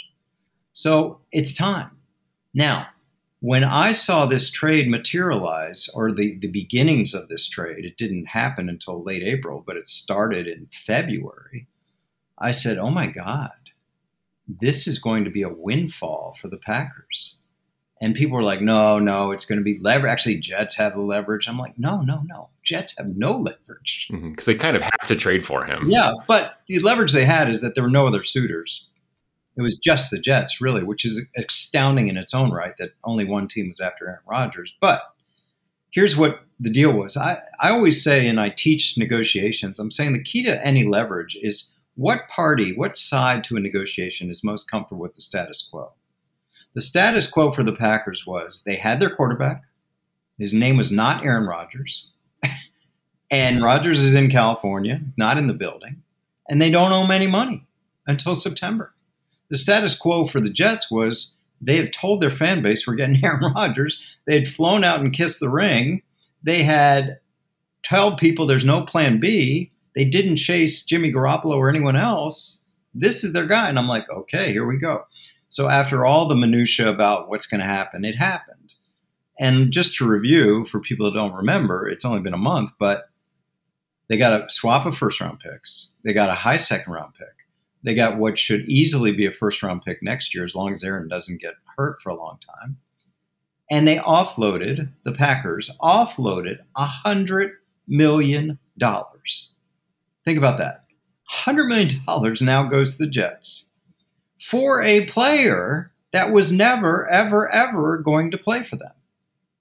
So 0.74 1.22
it's 1.32 1.54
time. 1.54 1.92
Now, 2.54 2.88
when 3.42 3.64
I 3.64 3.94
saw 3.94 4.26
this 4.26 4.50
trade 4.50 4.90
materialize, 4.90 5.90
or 5.96 6.12
the, 6.12 6.38
the 6.40 6.48
beginnings 6.48 7.14
of 7.14 7.30
this 7.30 7.48
trade, 7.48 7.86
it 7.86 7.98
didn't 7.98 8.26
happen 8.26 8.68
until 8.68 9.04
late 9.04 9.24
April, 9.24 9.64
but 9.66 9.78
it 9.78 9.88
started 9.88 10.48
in 10.48 10.68
February. 10.72 11.68
I 12.38 12.52
said, 12.52 12.78
oh 12.78 12.90
my 12.90 13.08
God, 13.08 13.52
this 14.48 14.88
is 14.88 15.00
going 15.00 15.24
to 15.24 15.30
be 15.30 15.42
a 15.42 15.50
windfall 15.50 16.36
for 16.40 16.50
the 16.50 16.58
Packers. 16.58 17.38
And 18.02 18.16
people 18.16 18.38
were 18.38 18.44
like, 18.44 18.62
no, 18.62 18.98
no, 18.98 19.32
it's 19.32 19.44
going 19.44 19.60
to 19.60 19.64
be 19.64 19.78
leverage. 19.78 20.12
Actually, 20.12 20.38
Jets 20.38 20.76
have 20.78 20.94
the 20.94 21.02
leverage. 21.02 21.50
I'm 21.50 21.58
like, 21.58 21.78
no, 21.78 22.02
no, 22.02 22.22
no. 22.26 22.50
Jets 22.64 22.98
have 22.98 23.08
no 23.08 23.34
leverage. 23.34 24.08
Because 24.10 24.22
mm-hmm, 24.22 24.34
they 24.46 24.56
kind 24.56 24.78
of 24.78 24.84
have 24.84 25.08
to 25.08 25.18
trade 25.18 25.46
for 25.46 25.66
him. 25.66 25.84
Yeah, 25.88 26.14
but 26.28 26.62
the 26.68 26.80
leverage 26.80 27.12
they 27.12 27.26
had 27.26 27.50
is 27.50 27.60
that 27.60 27.76
there 27.76 27.84
were 27.84 27.90
no 27.90 28.08
other 28.08 28.24
suitors 28.24 28.90
it 29.58 29.62
was 29.62 29.78
just 29.78 30.10
the 30.10 30.20
Jets, 30.20 30.62
really, 30.62 30.84
which 30.84 31.04
is 31.04 31.26
astounding 31.38 32.08
in 32.08 32.18
its 32.18 32.34
own 32.34 32.52
right 32.52 32.76
that 32.78 32.92
only 33.04 33.26
one 33.26 33.48
team 33.48 33.68
was 33.68 33.80
after 33.80 34.08
Aaron 34.08 34.22
Rodgers. 34.26 34.74
But 34.80 35.02
here's 35.92 36.16
what 36.16 36.42
the 36.60 36.70
deal 36.70 36.94
was. 36.94 37.18
I, 37.18 37.42
I 37.60 37.72
always 37.72 38.04
say, 38.04 38.28
and 38.28 38.40
I 38.40 38.50
teach 38.50 38.98
negotiations, 38.98 39.80
I'm 39.80 39.92
saying 39.92 40.14
the 40.14 40.24
key 40.24 40.44
to 40.44 40.66
any 40.66 40.86
leverage 40.86 41.38
is 41.42 41.74
what 41.96 42.30
party, 42.30 42.74
what 42.74 42.96
side 42.96 43.44
to 43.46 43.58
a 43.58 43.60
negotiation 43.60 44.30
is 44.30 44.44
most 44.44 44.70
comfortable 44.70 45.02
with 45.02 45.16
the 45.16 45.22
status 45.22 45.68
quo. 45.70 45.92
The 46.74 46.82
status 46.82 47.30
quo 47.30 47.52
for 47.52 47.64
the 47.64 47.76
Packers 47.76 48.26
was 48.26 48.64
they 48.66 48.76
had 48.76 49.00
their 49.00 49.14
quarterback. 49.14 49.64
His 50.38 50.54
name 50.54 50.78
was 50.78 50.92
not 50.92 51.26
Aaron 51.26 51.46
Rodgers. 51.46 52.12
And 53.32 53.62
Rodgers 53.62 54.04
is 54.04 54.16
in 54.16 54.32
California, 54.32 55.02
not 55.16 55.38
in 55.38 55.46
the 55.46 55.54
building, 55.54 56.02
and 56.50 56.60
they 56.60 56.72
don't 56.72 56.92
owe 56.92 57.04
him 57.04 57.12
any 57.12 57.28
money 57.28 57.68
until 58.08 58.34
September. 58.34 58.92
The 59.50 59.58
status 59.58 59.98
quo 59.98 60.26
for 60.26 60.40
the 60.40 60.50
Jets 60.50 60.92
was 60.92 61.36
they 61.62 61.78
had 61.78 61.94
told 61.94 62.22
their 62.22 62.30
fan 62.30 62.62
base 62.62 62.88
we're 62.88 62.96
getting 62.96 63.20
Aaron 63.24 63.54
Rodgers. 63.54 64.06
They 64.26 64.36
had 64.38 64.48
flown 64.48 64.84
out 64.84 65.00
and 65.00 65.14
kissed 65.14 65.40
the 65.40 65.50
ring. 65.50 66.02
They 66.44 66.64
had 66.64 67.20
told 67.84 68.18
people 68.18 68.46
there's 68.46 68.66
no 68.66 68.84
plan 68.84 69.20
B. 69.20 69.72
They 69.96 70.06
didn't 70.06 70.38
chase 70.38 70.84
Jimmy 70.84 71.12
Garoppolo 71.12 71.56
or 71.56 71.70
anyone 71.70 71.96
else. 71.96 72.64
This 72.94 73.24
is 73.24 73.34
their 73.34 73.46
guy. 73.46 73.70
And 73.70 73.78
I'm 73.78 73.88
like, 73.88 74.10
okay, 74.10 74.52
here 74.52 74.66
we 74.66 74.78
go. 74.78 75.04
So 75.50 75.68
after 75.68 76.06
all 76.06 76.28
the 76.28 76.36
minutia 76.36 76.88
about 76.88 77.28
what's 77.28 77.48
going 77.48 77.60
to 77.60 77.66
happen, 77.66 78.06
it 78.06 78.16
happened. 78.16 78.74
And 79.40 79.72
just 79.72 79.96
to 79.96 80.08
review 80.08 80.66
for 80.66 80.80
people 80.80 81.06
that 81.06 81.18
don't 81.18 81.34
remember, 81.34 81.88
it's 81.88 82.06
only 82.06 82.20
been 82.20 82.34
a 82.34 82.38
month, 82.38 82.72
but 82.78 83.06
they 84.10 84.18
got 84.18 84.42
a 84.42 84.50
swap 84.50 84.86
of 84.86 84.98
first 84.98 85.22
round 85.22 85.40
picks. 85.40 85.92
They 86.04 86.14
got 86.14 86.30
a 86.30 86.34
high 86.34 86.58
second 86.58 86.94
round 86.94 87.14
pick. 87.18 87.28
They 87.84 87.96
got 87.96 88.18
what 88.18 88.38
should 88.38 88.68
easily 88.70 89.14
be 89.14 89.26
a 89.26 89.32
first 89.32 89.64
round 89.64 89.84
pick 89.84 90.04
next 90.04 90.36
year 90.36 90.44
as 90.44 90.56
long 90.56 90.74
as 90.74 90.84
Aaron 90.84 91.08
doesn't 91.08 91.42
get 91.42 91.54
hurt 91.78 92.02
for 92.02 92.10
a 92.10 92.16
long 92.16 92.38
time. 92.40 92.78
And 93.72 93.88
they 93.88 93.98
offloaded, 93.98 94.92
the 95.04 95.14
Packers 95.14 95.76
offloaded 95.82 96.60
a 96.76 96.88
$100 97.06 97.52
million. 97.88 98.60
Think 98.80 100.38
about 100.38 100.58
that. 100.58 100.86
$100 101.32 101.68
million 101.68 102.36
now 102.42 102.64
goes 102.64 102.94
to 102.96 103.04
the 103.04 103.10
Jets 103.10 103.68
for 104.40 104.82
a 104.82 105.06
player 105.06 105.92
that 106.12 106.32
was 106.32 106.52
never, 106.52 107.08
ever, 107.10 107.52
ever 107.52 107.98
going 107.98 108.32
to 108.32 108.38
play 108.38 108.64
for 108.64 108.78
them. 108.78 108.94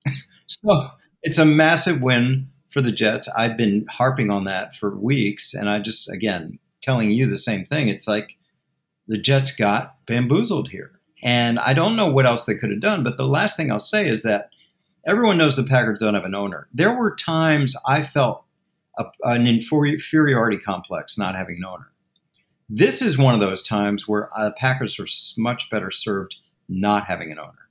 so 0.46 0.86
it's 1.22 1.38
a 1.38 1.44
massive 1.44 2.00
win 2.00 2.48
for 2.70 2.80
the 2.80 2.92
Jets. 2.92 3.28
I've 3.36 3.56
been 3.56 3.86
harping 3.90 4.30
on 4.30 4.44
that 4.44 4.74
for 4.74 4.96
weeks, 4.96 5.52
and 5.52 5.68
I 5.68 5.80
just, 5.80 6.08
again, 6.08 6.58
telling 6.88 7.10
you 7.10 7.28
the 7.28 7.36
same 7.36 7.66
thing. 7.66 7.88
It's 7.88 8.08
like 8.08 8.38
the 9.06 9.18
Jets 9.18 9.54
got 9.54 9.96
bamboozled 10.06 10.70
here. 10.70 10.92
And 11.22 11.58
I 11.58 11.74
don't 11.74 11.96
know 11.96 12.06
what 12.10 12.24
else 12.24 12.46
they 12.46 12.54
could 12.54 12.70
have 12.70 12.80
done, 12.80 13.04
but 13.04 13.18
the 13.18 13.26
last 13.26 13.58
thing 13.58 13.70
I'll 13.70 13.78
say 13.78 14.08
is 14.08 14.22
that 14.22 14.48
everyone 15.06 15.36
knows 15.36 15.56
the 15.56 15.64
Packers 15.64 15.98
don't 15.98 16.14
have 16.14 16.24
an 16.24 16.34
owner. 16.34 16.66
There 16.72 16.96
were 16.96 17.14
times 17.14 17.76
I 17.86 18.04
felt 18.04 18.42
a, 18.96 19.04
an 19.24 19.46
inferiority 19.46 20.56
complex 20.56 21.18
not 21.18 21.36
having 21.36 21.56
an 21.56 21.66
owner. 21.66 21.92
This 22.70 23.02
is 23.02 23.18
one 23.18 23.34
of 23.34 23.40
those 23.40 23.66
times 23.66 24.08
where 24.08 24.30
the 24.34 24.44
uh, 24.44 24.52
Packers 24.56 24.98
are 24.98 25.06
much 25.38 25.68
better 25.68 25.90
served 25.90 26.36
not 26.70 27.04
having 27.04 27.30
an 27.30 27.38
owner. 27.38 27.68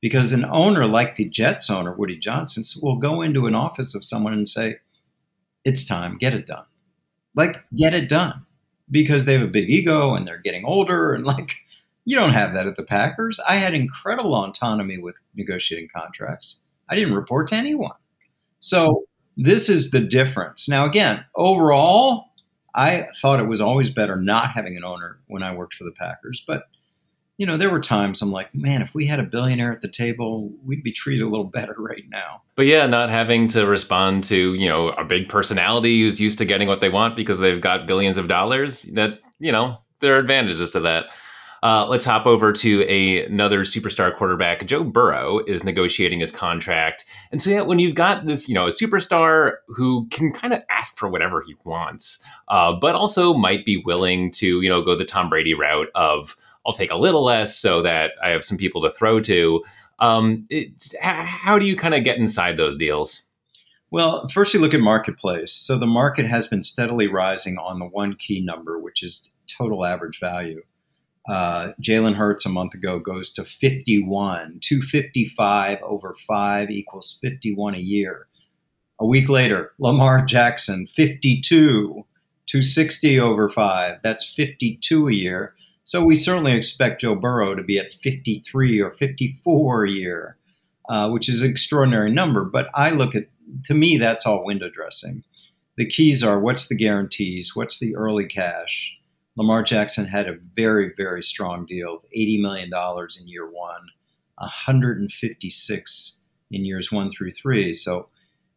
Because 0.00 0.32
an 0.32 0.44
owner 0.44 0.86
like 0.86 1.14
the 1.14 1.28
Jets 1.28 1.70
owner, 1.70 1.92
Woody 1.92 2.16
Johnson, 2.16 2.64
will 2.82 2.96
go 2.96 3.22
into 3.22 3.46
an 3.46 3.54
office 3.54 3.94
of 3.94 4.04
someone 4.04 4.32
and 4.32 4.48
say, 4.48 4.78
It's 5.64 5.84
time, 5.84 6.18
get 6.18 6.34
it 6.34 6.46
done. 6.46 6.64
Like, 7.36 7.64
get 7.76 7.92
it 7.92 8.08
done. 8.08 8.45
Because 8.90 9.24
they 9.24 9.32
have 9.32 9.42
a 9.42 9.48
big 9.48 9.68
ego 9.68 10.14
and 10.14 10.26
they're 10.26 10.38
getting 10.38 10.64
older. 10.64 11.12
And, 11.12 11.24
like, 11.24 11.56
you 12.04 12.14
don't 12.16 12.30
have 12.30 12.54
that 12.54 12.66
at 12.66 12.76
the 12.76 12.84
Packers. 12.84 13.40
I 13.48 13.56
had 13.56 13.74
incredible 13.74 14.34
autonomy 14.34 14.98
with 14.98 15.18
negotiating 15.34 15.88
contracts, 15.94 16.60
I 16.88 16.94
didn't 16.94 17.14
report 17.14 17.48
to 17.48 17.56
anyone. 17.56 17.96
So, 18.60 19.04
this 19.36 19.68
is 19.68 19.90
the 19.90 20.00
difference. 20.00 20.68
Now, 20.68 20.86
again, 20.86 21.24
overall, 21.34 22.26
I 22.74 23.08
thought 23.20 23.40
it 23.40 23.48
was 23.48 23.60
always 23.60 23.90
better 23.90 24.16
not 24.16 24.52
having 24.52 24.76
an 24.76 24.84
owner 24.84 25.18
when 25.26 25.42
I 25.42 25.54
worked 25.54 25.74
for 25.74 25.84
the 25.84 25.92
Packers. 25.92 26.44
But, 26.46 26.64
you 27.38 27.44
know, 27.44 27.56
there 27.56 27.70
were 27.70 27.80
times 27.80 28.22
I'm 28.22 28.32
like, 28.32 28.54
man, 28.54 28.80
if 28.80 28.94
we 28.94 29.06
had 29.06 29.20
a 29.20 29.24
billionaire 29.24 29.72
at 29.72 29.82
the 29.82 29.88
table, 29.88 30.52
we'd 30.64 30.82
be 30.82 30.92
treated 30.92 31.26
a 31.26 31.30
little 31.30 31.44
better 31.52 31.74
right 31.78 32.04
now. 32.08 32.42
But 32.54 32.66
yeah, 32.66 32.86
not 32.86 33.10
having 33.10 33.46
to 33.48 33.66
respond 33.66 34.24
to, 34.24 34.54
you 34.54 34.68
know, 34.68 34.88
a 34.90 35.04
big 35.04 35.28
personality 35.28 36.02
who's 36.02 36.20
used 36.20 36.38
to 36.38 36.44
getting 36.44 36.68
what 36.68 36.80
they 36.80 36.88
want 36.88 37.16
because 37.16 37.38
they've 37.38 37.60
got 37.60 37.86
billions 37.86 38.16
of 38.16 38.28
dollars, 38.28 38.82
that, 38.94 39.20
you 39.38 39.52
know, 39.52 39.76
there 40.00 40.14
are 40.14 40.18
advantages 40.18 40.70
to 40.72 40.80
that. 40.80 41.06
Uh, 41.62 41.86
let's 41.88 42.04
hop 42.04 42.26
over 42.26 42.52
to 42.52 42.84
a, 42.88 43.24
another 43.24 43.60
superstar 43.60 44.14
quarterback. 44.14 44.64
Joe 44.66 44.84
Burrow 44.84 45.40
is 45.46 45.64
negotiating 45.64 46.20
his 46.20 46.30
contract, 46.30 47.04
and 47.32 47.42
so 47.42 47.50
yeah, 47.50 47.62
when 47.62 47.78
you've 47.78 47.94
got 47.94 48.26
this, 48.26 48.46
you 48.46 48.54
know, 48.54 48.66
a 48.66 48.70
superstar 48.70 49.54
who 49.66 50.06
can 50.10 50.32
kind 50.32 50.52
of 50.52 50.62
ask 50.70 50.96
for 50.98 51.08
whatever 51.08 51.42
he 51.44 51.56
wants, 51.64 52.22
uh, 52.48 52.72
but 52.72 52.94
also 52.94 53.34
might 53.34 53.64
be 53.64 53.82
willing 53.84 54.30
to, 54.32 54.60
you 54.60 54.68
know, 54.68 54.82
go 54.82 54.94
the 54.94 55.04
Tom 55.04 55.28
Brady 55.28 55.54
route 55.54 55.88
of 55.94 56.36
I'll 56.66 56.72
take 56.72 56.90
a 56.90 56.96
little 56.96 57.24
less 57.24 57.56
so 57.56 57.80
that 57.82 58.12
I 58.22 58.30
have 58.30 58.44
some 58.44 58.58
people 58.58 58.82
to 58.82 58.90
throw 58.90 59.20
to. 59.20 59.64
Um, 59.98 60.46
how 61.00 61.58
do 61.58 61.64
you 61.64 61.76
kind 61.76 61.94
of 61.94 62.04
get 62.04 62.18
inside 62.18 62.56
those 62.56 62.76
deals? 62.76 63.22
Well, 63.90 64.26
first 64.28 64.52
you 64.52 64.60
look 64.60 64.74
at 64.74 64.80
marketplace. 64.80 65.52
So 65.52 65.78
the 65.78 65.86
market 65.86 66.26
has 66.26 66.46
been 66.46 66.62
steadily 66.62 67.06
rising 67.06 67.56
on 67.56 67.78
the 67.78 67.86
one 67.86 68.16
key 68.16 68.44
number, 68.44 68.78
which 68.78 69.02
is 69.02 69.30
total 69.46 69.86
average 69.86 70.18
value. 70.18 70.62
Uh, 71.28 71.72
Jalen 71.80 72.14
Hurts 72.14 72.46
a 72.46 72.50
month 72.50 72.74
ago 72.74 72.98
goes 72.98 73.32
to 73.32 73.44
51. 73.44 74.58
255 74.60 75.78
over 75.82 76.14
five 76.14 76.70
equals 76.70 77.18
51 77.22 77.74
a 77.74 77.78
year. 77.78 78.26
A 78.98 79.06
week 79.06 79.28
later, 79.28 79.72
Lamar 79.78 80.24
Jackson, 80.24 80.86
52. 80.86 82.04
260 82.46 83.20
over 83.20 83.48
five. 83.48 84.00
That's 84.02 84.24
52 84.28 85.08
a 85.08 85.12
year. 85.12 85.54
So 85.86 86.04
we 86.04 86.16
certainly 86.16 86.52
expect 86.52 87.00
Joe 87.00 87.14
Burrow 87.14 87.54
to 87.54 87.62
be 87.62 87.78
at 87.78 87.92
53 87.92 88.80
or 88.80 88.90
54 88.90 89.84
a 89.84 89.90
year, 89.90 90.36
uh, 90.88 91.08
which 91.10 91.28
is 91.28 91.42
an 91.42 91.50
extraordinary 91.50 92.10
number. 92.10 92.44
But 92.44 92.70
I 92.74 92.90
look 92.90 93.14
at, 93.14 93.28
to 93.66 93.74
me, 93.74 93.96
that's 93.96 94.26
all 94.26 94.44
window 94.44 94.68
dressing. 94.68 95.22
The 95.76 95.86
keys 95.86 96.24
are 96.24 96.40
what's 96.40 96.66
the 96.66 96.74
guarantees? 96.74 97.54
What's 97.54 97.78
the 97.78 97.94
early 97.94 98.26
cash? 98.26 98.98
Lamar 99.36 99.62
Jackson 99.62 100.06
had 100.06 100.26
a 100.26 100.38
very, 100.56 100.92
very 100.96 101.22
strong 101.22 101.64
deal, 101.66 101.98
of 101.98 102.02
$80 102.16 102.40
million 102.40 102.70
in 103.20 103.28
year 103.28 103.48
one, 103.48 103.82
156 104.38 106.18
in 106.50 106.64
years 106.64 106.90
one 106.90 107.12
through 107.12 107.30
three. 107.30 107.72
So 107.72 108.08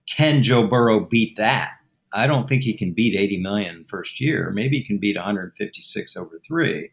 can 0.07 0.41
Joe 0.41 0.65
Burrow 0.65 0.99
beat 0.99 1.37
that? 1.37 1.73
I 2.11 2.25
don't 2.25 2.49
think 2.49 2.63
he 2.63 2.73
can 2.73 2.93
beat 2.93 3.15
80 3.15 3.37
million 3.37 3.85
first 3.87 4.19
year. 4.19 4.49
Maybe 4.49 4.77
he 4.77 4.83
can 4.83 4.97
beat 4.97 5.15
156 5.15 6.17
over 6.17 6.39
three. 6.39 6.89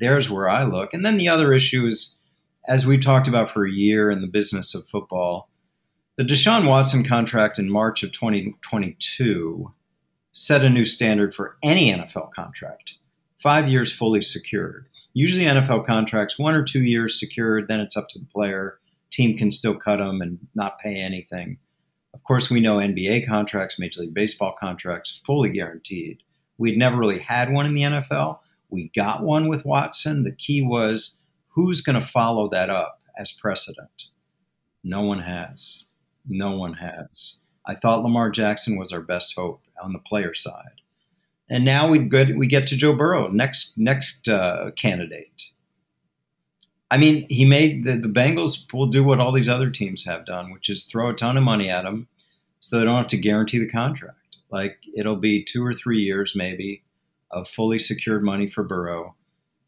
There's 0.00 0.30
where 0.30 0.48
I 0.48 0.64
look. 0.64 0.94
And 0.94 1.04
then 1.04 1.16
the 1.16 1.28
other 1.28 1.52
issue 1.52 1.86
is, 1.86 2.18
as 2.66 2.86
we've 2.86 3.02
talked 3.02 3.28
about 3.28 3.50
for 3.50 3.66
a 3.66 3.72
year 3.72 4.10
in 4.10 4.20
the 4.20 4.26
business 4.26 4.74
of 4.74 4.88
football, 4.88 5.50
the 6.16 6.24
Deshaun 6.24 6.66
Watson 6.66 7.04
contract 7.04 7.58
in 7.58 7.70
March 7.70 8.02
of 8.02 8.12
2022 8.12 9.70
set 10.32 10.64
a 10.64 10.70
new 10.70 10.84
standard 10.84 11.34
for 11.34 11.56
any 11.62 11.92
NFL 11.92 12.32
contract 12.32 12.98
five 13.38 13.68
years 13.68 13.92
fully 13.92 14.20
secured. 14.20 14.86
Usually, 15.14 15.44
NFL 15.44 15.86
contracts, 15.86 16.38
one 16.38 16.54
or 16.54 16.62
two 16.62 16.82
years 16.82 17.18
secured, 17.18 17.68
then 17.68 17.80
it's 17.80 17.96
up 17.96 18.08
to 18.10 18.18
the 18.18 18.26
player. 18.26 18.78
Team 19.10 19.36
can 19.36 19.50
still 19.50 19.74
cut 19.74 19.96
them 19.96 20.20
and 20.20 20.38
not 20.54 20.78
pay 20.78 20.96
anything. 20.96 21.58
Of 22.14 22.22
course, 22.22 22.50
we 22.50 22.60
know 22.60 22.76
NBA 22.76 23.26
contracts, 23.26 23.78
Major 23.78 24.02
League 24.02 24.14
Baseball 24.14 24.54
contracts, 24.58 25.20
fully 25.24 25.50
guaranteed. 25.50 26.22
We'd 26.58 26.76
never 26.76 26.96
really 26.96 27.20
had 27.20 27.52
one 27.52 27.66
in 27.66 27.74
the 27.74 27.82
NFL. 27.82 28.40
We 28.70 28.90
got 28.94 29.22
one 29.22 29.48
with 29.48 29.64
Watson. 29.64 30.24
The 30.24 30.32
key 30.32 30.62
was 30.62 31.18
who's 31.48 31.80
going 31.80 32.00
to 32.00 32.06
follow 32.06 32.48
that 32.50 32.70
up 32.70 33.00
as 33.18 33.32
precedent? 33.32 34.08
No 34.84 35.02
one 35.02 35.20
has. 35.20 35.84
No 36.26 36.56
one 36.56 36.74
has. 36.74 37.36
I 37.66 37.74
thought 37.74 38.02
Lamar 38.02 38.30
Jackson 38.30 38.78
was 38.78 38.92
our 38.92 39.00
best 39.00 39.34
hope 39.34 39.62
on 39.82 39.92
the 39.92 39.98
player 39.98 40.34
side. 40.34 40.82
And 41.50 41.64
now 41.64 41.88
we 41.88 41.98
get 42.00 42.36
we 42.36 42.46
get 42.46 42.66
to 42.68 42.76
Joe 42.76 42.94
Burrow, 42.94 43.28
next 43.28 43.76
next 43.78 44.28
uh, 44.28 44.70
candidate. 44.76 45.50
I 46.90 46.96
mean, 46.96 47.26
he 47.28 47.44
made 47.44 47.84
the, 47.84 47.96
the 47.96 48.08
Bengals 48.08 48.70
will 48.72 48.86
do 48.86 49.04
what 49.04 49.20
all 49.20 49.32
these 49.32 49.48
other 49.48 49.70
teams 49.70 50.04
have 50.04 50.24
done, 50.24 50.52
which 50.52 50.68
is 50.70 50.84
throw 50.84 51.10
a 51.10 51.14
ton 51.14 51.36
of 51.36 51.42
money 51.42 51.68
at 51.68 51.84
him, 51.84 52.08
so 52.60 52.78
they 52.78 52.84
don't 52.84 52.96
have 52.96 53.08
to 53.08 53.18
guarantee 53.18 53.58
the 53.58 53.68
contract. 53.68 54.36
Like 54.50 54.78
it'll 54.94 55.16
be 55.16 55.42
two 55.44 55.64
or 55.64 55.72
three 55.72 56.00
years, 56.00 56.34
maybe, 56.34 56.82
of 57.30 57.48
fully 57.48 57.78
secured 57.78 58.22
money 58.22 58.48
for 58.48 58.62
Burrow, 58.62 59.14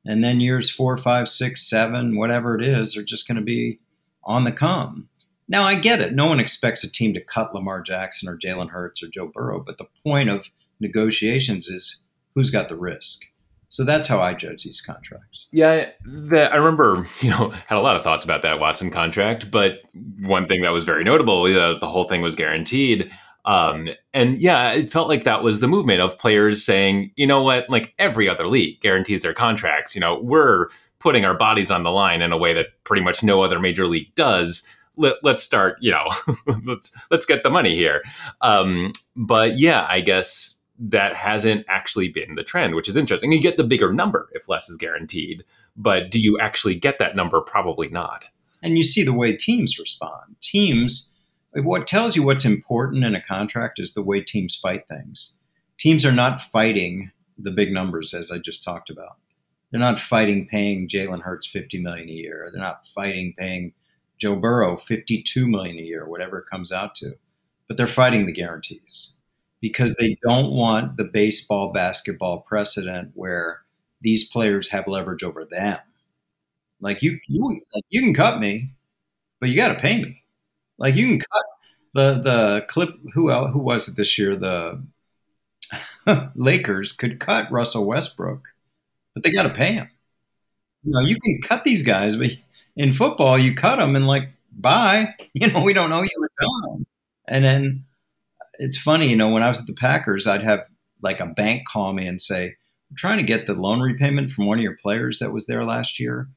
and 0.05 0.25
then 0.25 0.41
years 0.41 0.71
four, 0.71 0.97
five, 0.97 1.29
six, 1.29 1.69
seven, 1.69 2.17
whatever 2.17 2.55
it 2.55 2.63
is, 2.63 2.97
are 2.97 3.03
just 3.03 3.29
going 3.29 3.37
to 3.37 3.43
be 3.43 3.79
on 4.25 4.45
the 4.45 4.53
come. 4.53 5.09
Now 5.49 5.65
I 5.65 5.75
get 5.75 6.01
it. 6.01 6.15
No 6.15 6.29
one 6.29 6.41
expects 6.41 6.85
a 6.85 6.91
team 6.91 7.13
to 7.15 7.21
cut 7.21 7.55
Lamar 7.55 7.83
Jackson 7.83 8.29
or 8.29 8.39
Jalen 8.39 8.71
Hurts 8.71 9.03
or 9.03 9.09
Joe 9.09 9.31
Burrow, 9.33 9.61
but 9.61 9.79
the 9.79 9.89
point 10.05 10.31
of 10.31 10.49
negotiations 10.79 11.69
is 11.69 12.01
who's 12.35 12.51
got 12.51 12.69
the 12.69 12.77
risk. 12.77 13.23
So 13.69 13.85
that's 13.85 14.09
how 14.09 14.21
I 14.21 14.35
judge 14.35 14.65
these 14.65 14.81
contracts. 14.81 15.47
Yeah, 15.53 15.91
I 16.05 16.57
remember, 16.57 17.07
you 17.21 17.31
know, 17.31 17.51
had 17.67 17.79
a 17.79 17.81
lot 17.81 17.97
of 17.97 18.03
thoughts 18.03 18.25
about 18.25 18.43
that 18.43 18.59
Watson 18.59 18.91
contract, 18.91 19.51
but 19.51 19.83
one 20.21 20.47
thing 20.47 20.63
that 20.63 20.73
was 20.73 20.85
very 20.85 21.05
notable 21.05 21.43
was 21.43 21.79
the 21.79 21.89
whole 21.89 22.05
thing 22.05 22.21
was 22.21 22.35
guaranteed. 22.35 23.11
Um, 23.45 23.89
and 24.13 24.39
yeah, 24.39 24.73
it 24.73 24.93
felt 24.93 25.09
like 25.09 25.25
that 25.25 25.43
was 25.43 25.61
the 25.61 25.69
movement 25.69 26.01
of 26.01 26.19
players 26.19 26.65
saying, 26.65 27.13
you 27.17 27.27
know 27.27 27.43
what, 27.43 27.69
like 27.71 27.95
every 27.99 28.29
other 28.29 28.47
league 28.47 28.81
guarantees 28.81 29.23
their 29.23 29.35
contracts. 29.35 29.95
You 29.95 30.01
know, 30.01 30.21
we're 30.21 30.69
putting 30.99 31.25
our 31.25 31.35
bodies 31.35 31.71
on 31.71 31.83
the 31.83 31.91
line 31.91 32.23
in 32.23 32.33
a 32.33 32.39
way 32.39 32.53
that 32.53 32.69
pretty 32.85 33.03
much 33.03 33.23
no 33.23 33.43
other 33.43 33.59
major 33.59 33.87
league 33.87 34.15
does 34.15 34.67
let, 34.97 35.25
us 35.25 35.43
start, 35.43 35.79
you 35.81 35.91
know, 35.91 36.07
let's 36.65 36.93
let's 37.11 37.25
get 37.25 37.43
the 37.43 37.51
money 37.51 37.75
here. 37.75 38.03
Um, 38.41 38.93
but 39.17 39.59
yeah, 39.59 39.87
I 39.89 40.01
guess 40.01 40.59
that 40.79 41.15
hasn't 41.15 41.65
actually 41.69 42.09
been 42.09 42.35
the 42.35 42.45
trend, 42.45 42.75
which 42.75 42.89
is 42.89 42.97
interesting. 42.97 43.33
You 43.33 43.41
get 43.41 43.57
the 43.57 43.65
bigger 43.65 43.93
number 43.93 44.29
if 44.33 44.49
less 44.49 44.69
is 44.69 44.77
guaranteed, 44.77 45.45
but 45.77 46.11
do 46.11 46.19
you 46.19 46.39
actually 46.39 46.75
get 46.75 46.99
that 46.99 47.17
number? 47.17 47.41
Probably 47.41 47.89
not. 47.89 48.29
And 48.63 48.77
you 48.77 48.83
see 48.83 49.03
the 49.03 49.13
way 49.13 49.37
teams 49.37 49.79
respond. 49.79 50.37
Teams, 50.41 51.10
what 51.55 51.87
tells 51.87 52.17
you 52.17 52.23
what's 52.23 52.45
important 52.45 53.05
in 53.05 53.15
a 53.15 53.21
contract 53.21 53.79
is 53.79 53.95
the 53.95 54.03
way 54.03 54.21
teams 54.21 54.55
fight 54.55 54.87
things. 54.89 55.39
Teams 55.79 56.05
are 56.05 56.13
not 56.13 56.41
fighting 56.41 57.11
the 57.39 57.51
big 57.51 57.73
numbers, 57.73 58.13
as 58.15 58.31
I 58.31 58.39
just 58.39 58.63
talked 58.63 58.91
about. 58.91 59.17
They're 59.71 59.81
not 59.81 59.99
fighting 59.99 60.47
paying 60.49 60.89
Jalen 60.89 61.23
Hurts 61.23 61.47
fifty 61.47 61.81
million 61.81 62.09
a 62.09 62.13
year. 62.13 62.49
They're 62.53 62.61
not 62.61 62.87
fighting 62.87 63.35
paying 63.39 63.73
Joe 64.19 64.37
Burrow 64.37 64.77
fifty-two 64.77 65.47
million 65.49 65.79
a 65.79 65.83
year, 65.83 66.09
whatever 66.09 66.39
it 66.39 66.51
comes 66.51 66.73
out 66.73 66.95
to. 66.97 67.15
But 67.69 67.77
they're 67.77 67.87
fighting 67.87 68.27
the 68.27 68.33
guarantees 68.33 69.15
because 69.61 69.95
they 69.97 70.17
don't 70.27 70.53
want 70.53 70.97
the 70.97 71.05
baseball 71.05 71.73
basketball 71.73 72.41
precedent 72.41 73.13
where 73.15 73.63
these 74.01 74.29
players 74.29 74.71
have 74.71 74.89
leverage 74.89 75.23
over 75.23 75.45
them. 75.45 75.79
Like 76.81 77.03
you, 77.03 77.19
you, 77.29 77.61
like 77.75 77.85
you 77.91 78.01
can 78.01 78.15
cut 78.15 78.41
me, 78.41 78.75
but 79.39 79.51
you 79.51 79.57
got 79.57 79.69
to 79.69 79.75
pay 79.79 80.03
me. 80.03 80.20
Like 80.81 80.97
you 80.97 81.07
can 81.07 81.21
cut 81.21 81.45
the 81.95 82.21
the 82.23 82.67
clip. 82.69 82.91
Who 83.15 83.31
who 83.49 83.59
was 83.61 83.89
it 83.89 83.97
this 83.97 84.19
year? 84.19 84.35
The 84.35 84.83
Lakers 86.35 86.93
could 86.93 87.21
cut 87.21 87.53
Russell 87.53 87.87
Westbrook, 87.87 88.49
but 89.15 89.23
they 89.23 89.31
got 89.31 89.45
to 89.45 89.51
pay 89.51 89.75
him. 89.75 89.89
You 90.85 90.93
know, 90.93 91.01
you 91.01 91.17
can 91.17 91.41
cut 91.43 91.65
these 91.65 91.83
guys, 91.83 92.17
but 92.17 92.31
in 92.77 92.93
football, 92.93 93.39
you 93.39 93.55
cut 93.55 93.79
them 93.79 93.97
and 93.97 94.07
like 94.07 94.31
bye. 94.53 95.15
You 95.33 95.47
know, 95.53 95.63
we 95.63 95.73
don't 95.73 95.91
know 95.91 96.03
you 96.03 96.09
were 96.19 96.31
done. 96.41 96.87
And 97.29 97.45
then 97.45 97.85
it's 98.59 98.77
funny, 98.77 99.09
you 99.09 99.17
know, 99.17 99.31
when 99.31 99.45
I 99.45 99.49
was 99.49 99.61
at 99.61 99.67
the 99.67 99.73
Packers, 99.73 100.27
I'd 100.27 100.43
have 100.43 100.67
like 101.03 101.21
a 101.21 101.27
bank 101.27 101.69
call 101.69 101.93
me 101.93 102.07
and 102.07 102.21
say, 102.21 102.57
I'm 102.91 102.97
trying 102.97 103.19
to 103.19 103.25
get 103.25 103.47
the 103.47 103.55
loan 103.55 103.81
repayment 103.81 104.33
from 104.33 104.47
one 104.47 104.59
of 104.59 104.65
your 104.65 104.77
players 104.77 105.21
that 105.21 105.33
was 105.33 105.47
there 105.47 105.65
last 105.65 106.01
year. 106.01 106.29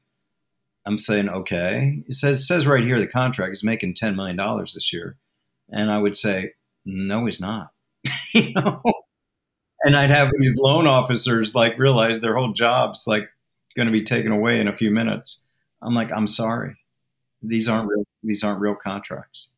I'm 0.86 0.98
saying, 0.98 1.28
okay. 1.28 2.02
It 2.06 2.14
says 2.14 2.46
says 2.46 2.66
right 2.66 2.84
here 2.84 2.98
the 2.98 3.06
contract 3.06 3.52
is 3.52 3.64
making 3.64 3.94
ten 3.94 4.16
million 4.16 4.36
dollars 4.36 4.74
this 4.74 4.92
year. 4.92 5.16
And 5.70 5.90
I 5.90 5.98
would 5.98 6.16
say, 6.16 6.52
No, 6.84 7.24
he's 7.24 7.40
not. 7.40 7.70
you 8.34 8.52
know? 8.52 8.82
And 9.82 9.96
I'd 9.96 10.10
have 10.10 10.30
these 10.38 10.56
loan 10.56 10.86
officers 10.86 11.54
like 11.54 11.78
realize 11.78 12.20
their 12.20 12.36
whole 12.36 12.52
job's 12.52 13.06
like 13.06 13.28
gonna 13.76 13.90
be 13.90 14.04
taken 14.04 14.32
away 14.32 14.60
in 14.60 14.68
a 14.68 14.76
few 14.76 14.90
minutes. 14.90 15.44
I'm 15.82 15.94
like, 15.94 16.12
I'm 16.12 16.26
sorry. 16.26 16.76
These 17.42 17.68
aren't 17.68 17.88
real 17.88 18.04
these 18.22 18.42
aren't 18.44 18.60
real 18.60 18.74
contracts. 18.74 19.52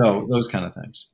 So 0.00 0.26
those 0.30 0.48
kind 0.48 0.64
of 0.64 0.74
things. 0.74 1.08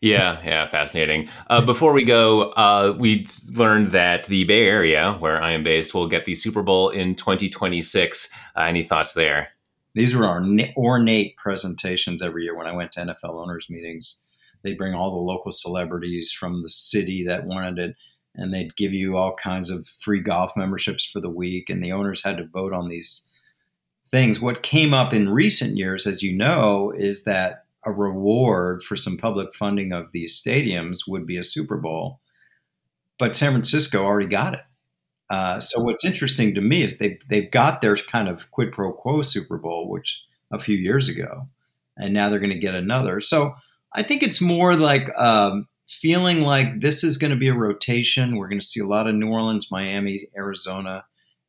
Yeah, 0.00 0.40
yeah, 0.42 0.66
fascinating. 0.66 1.28
Uh, 1.48 1.60
before 1.60 1.92
we 1.92 2.04
go, 2.04 2.52
uh, 2.52 2.96
we 2.98 3.26
learned 3.52 3.88
that 3.88 4.24
the 4.24 4.44
Bay 4.44 4.66
Area, 4.66 5.12
where 5.18 5.42
I 5.42 5.52
am 5.52 5.62
based, 5.62 5.92
will 5.92 6.08
get 6.08 6.24
the 6.24 6.34
Super 6.34 6.62
Bowl 6.62 6.88
in 6.88 7.14
2026. 7.14 8.30
Uh, 8.56 8.60
any 8.62 8.82
thoughts 8.82 9.12
there? 9.12 9.48
These 9.94 10.16
were 10.16 10.26
our 10.26 10.42
ornate 10.76 11.36
presentations 11.36 12.22
every 12.22 12.44
year 12.44 12.56
when 12.56 12.66
I 12.66 12.72
went 12.72 12.92
to 12.92 13.00
NFL 13.00 13.42
owners 13.42 13.68
meetings. 13.68 14.22
They 14.62 14.72
bring 14.72 14.94
all 14.94 15.10
the 15.10 15.18
local 15.18 15.52
celebrities 15.52 16.32
from 16.32 16.62
the 16.62 16.68
city 16.68 17.22
that 17.24 17.44
wanted 17.44 17.78
it, 17.78 17.96
and 18.34 18.54
they'd 18.54 18.76
give 18.76 18.94
you 18.94 19.18
all 19.18 19.34
kinds 19.34 19.68
of 19.68 19.86
free 19.86 20.20
golf 20.20 20.52
memberships 20.56 21.04
for 21.04 21.20
the 21.20 21.30
week. 21.30 21.68
And 21.68 21.84
the 21.84 21.92
owners 21.92 22.22
had 22.22 22.38
to 22.38 22.46
vote 22.46 22.72
on 22.72 22.88
these 22.88 23.28
things. 24.08 24.40
What 24.40 24.62
came 24.62 24.94
up 24.94 25.12
in 25.12 25.28
recent 25.28 25.76
years, 25.76 26.06
as 26.06 26.22
you 26.22 26.32
know, 26.32 26.90
is 26.90 27.24
that 27.24 27.64
a 27.84 27.92
reward 27.92 28.82
for 28.82 28.96
some 28.96 29.16
public 29.16 29.54
funding 29.54 29.92
of 29.92 30.12
these 30.12 30.40
stadiums 30.40 31.00
would 31.08 31.26
be 31.26 31.36
a 31.36 31.44
Super 31.44 31.76
Bowl. 31.76 32.20
But 33.18 33.36
San 33.36 33.52
Francisco 33.52 34.04
already 34.04 34.28
got 34.28 34.54
it. 34.54 34.60
Uh, 35.28 35.60
so 35.60 35.80
what's 35.82 36.04
interesting 36.04 36.54
to 36.54 36.60
me 36.60 36.82
is 36.82 36.98
they 36.98 37.18
they've 37.28 37.50
got 37.50 37.80
their 37.80 37.94
kind 37.94 38.28
of 38.28 38.50
quid 38.50 38.72
pro 38.72 38.92
quo 38.92 39.22
Super 39.22 39.58
Bowl, 39.58 39.88
which 39.88 40.22
a 40.50 40.58
few 40.58 40.76
years 40.76 41.08
ago, 41.08 41.48
and 41.96 42.12
now 42.12 42.28
they're 42.28 42.40
going 42.40 42.52
to 42.52 42.58
get 42.58 42.74
another. 42.74 43.20
So 43.20 43.52
I 43.94 44.02
think 44.02 44.22
it's 44.22 44.40
more 44.40 44.74
like 44.74 45.08
um, 45.18 45.68
feeling 45.88 46.40
like 46.40 46.80
this 46.80 47.04
is 47.04 47.16
going 47.16 47.30
to 47.30 47.36
be 47.36 47.48
a 47.48 47.54
rotation. 47.54 48.36
We're 48.36 48.48
going 48.48 48.60
to 48.60 48.66
see 48.66 48.80
a 48.80 48.86
lot 48.86 49.06
of 49.06 49.14
New 49.14 49.28
Orleans, 49.28 49.70
Miami, 49.70 50.26
Arizona, 50.36 51.04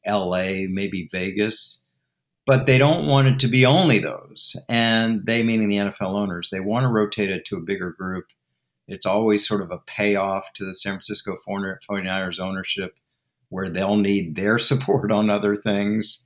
L.A., 0.06 0.68
maybe 0.68 1.10
Vegas 1.12 1.81
but 2.52 2.66
they 2.66 2.78
don't 2.78 3.08
want 3.08 3.30
it 3.30 3.40
to 3.40 3.48
be 3.48 3.66
only 3.66 3.98
those. 3.98 4.58
And 4.68 5.26
they, 5.26 5.42
meaning 5.42 5.70
the 5.70 5.78
NFL 5.78 6.16
owners, 6.16 6.50
they 6.50 6.60
want 6.60 6.84
to 6.84 6.90
rotate 6.90 7.30
it 7.30 7.46
to 7.46 7.56
a 7.56 7.62
bigger 7.62 7.92
group. 7.92 8.26
It's 8.90 9.06
always 9.06 9.48
sort 9.48 9.62
of 9.62 9.72
a 9.72 9.78
payoff 9.78 10.52
to 10.56 10.66
the 10.66 10.74
San 10.74 10.96
Francisco 10.96 11.38
49ers 11.48 12.42
ownership 12.42 12.98
where 13.48 13.70
they'll 13.70 13.96
need 13.96 14.36
their 14.36 14.58
support 14.58 15.14
on 15.14 15.30
other 15.30 15.56
things. 15.56 16.26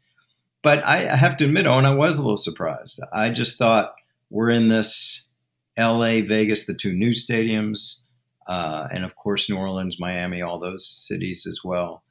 But 0.63 0.83
I 0.83 1.15
have 1.15 1.37
to 1.37 1.45
admit, 1.45 1.67
Owen, 1.67 1.85
I 1.85 1.93
was 1.93 2.17
a 2.17 2.21
little 2.21 2.37
surprised. 2.37 2.99
I 3.13 3.29
just 3.29 3.59
thought 3.59 3.93
we're 4.31 4.49
in 4.49 4.69
this 4.69 5.29
LA, 5.77 6.21
Vegas, 6.21 6.65
the 6.65 6.73
two 6.73 6.93
new 6.93 7.11
stadiums, 7.11 7.99
uh, 8.47 8.87
and 8.89 9.05
of 9.05 9.15
course, 9.15 9.47
New 9.47 9.57
Orleans, 9.57 9.99
Miami, 9.99 10.41
all 10.41 10.57
those 10.57 10.87
cities 10.87 11.45
as 11.47 11.59
well. 11.63 12.01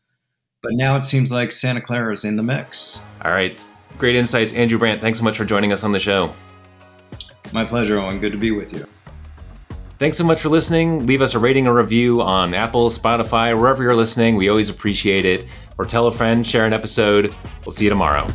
But 0.63 0.75
now 0.75 0.97
it 0.97 1.03
seems 1.03 1.33
like 1.33 1.51
Santa 1.51 1.81
Clara 1.81 2.13
is 2.13 2.25
in 2.25 2.37
the 2.37 2.45
mix. 2.45 3.03
All 3.21 3.33
right. 3.33 3.61
Great 3.99 4.17
insights. 4.17 4.53
Andrew 4.53 4.79
Brandt, 4.79 5.01
thanks 5.01 5.19
so 5.19 5.25
much 5.25 5.37
for 5.37 5.45
joining 5.45 5.73
us 5.73 5.85
on 5.85 5.93
the 5.93 5.99
show. 5.99 6.33
My 7.53 7.65
pleasure, 7.65 7.99
Owen. 7.99 8.19
Good 8.19 8.33
to 8.33 8.39
be 8.39 8.51
with 8.51 8.73
you. 8.73 8.87
Thanks 9.99 10.17
so 10.19 10.25
much 10.25 10.41
for 10.41 10.49
listening. 10.49 11.07
Leave 11.07 11.23
us 11.23 11.35
a 11.35 11.39
rating 11.39 11.67
or 11.67 11.75
review 11.75 12.21
on 12.21 12.53
Apple, 12.53 12.91
Spotify, 12.91 13.57
wherever 13.57 13.83
you're 13.83 13.95
listening. 13.95 14.35
We 14.37 14.49
always 14.49 14.69
appreciate 14.69 15.25
it. 15.25 15.47
Or 15.79 15.85
tell 15.85 16.09
a 16.09 16.13
friend, 16.13 16.47
share 16.47 16.67
an 16.67 16.73
episode. 16.73 17.35
We'll 17.65 17.73
see 17.73 17.85
you 17.85 17.91
tomorrow. 17.91 18.29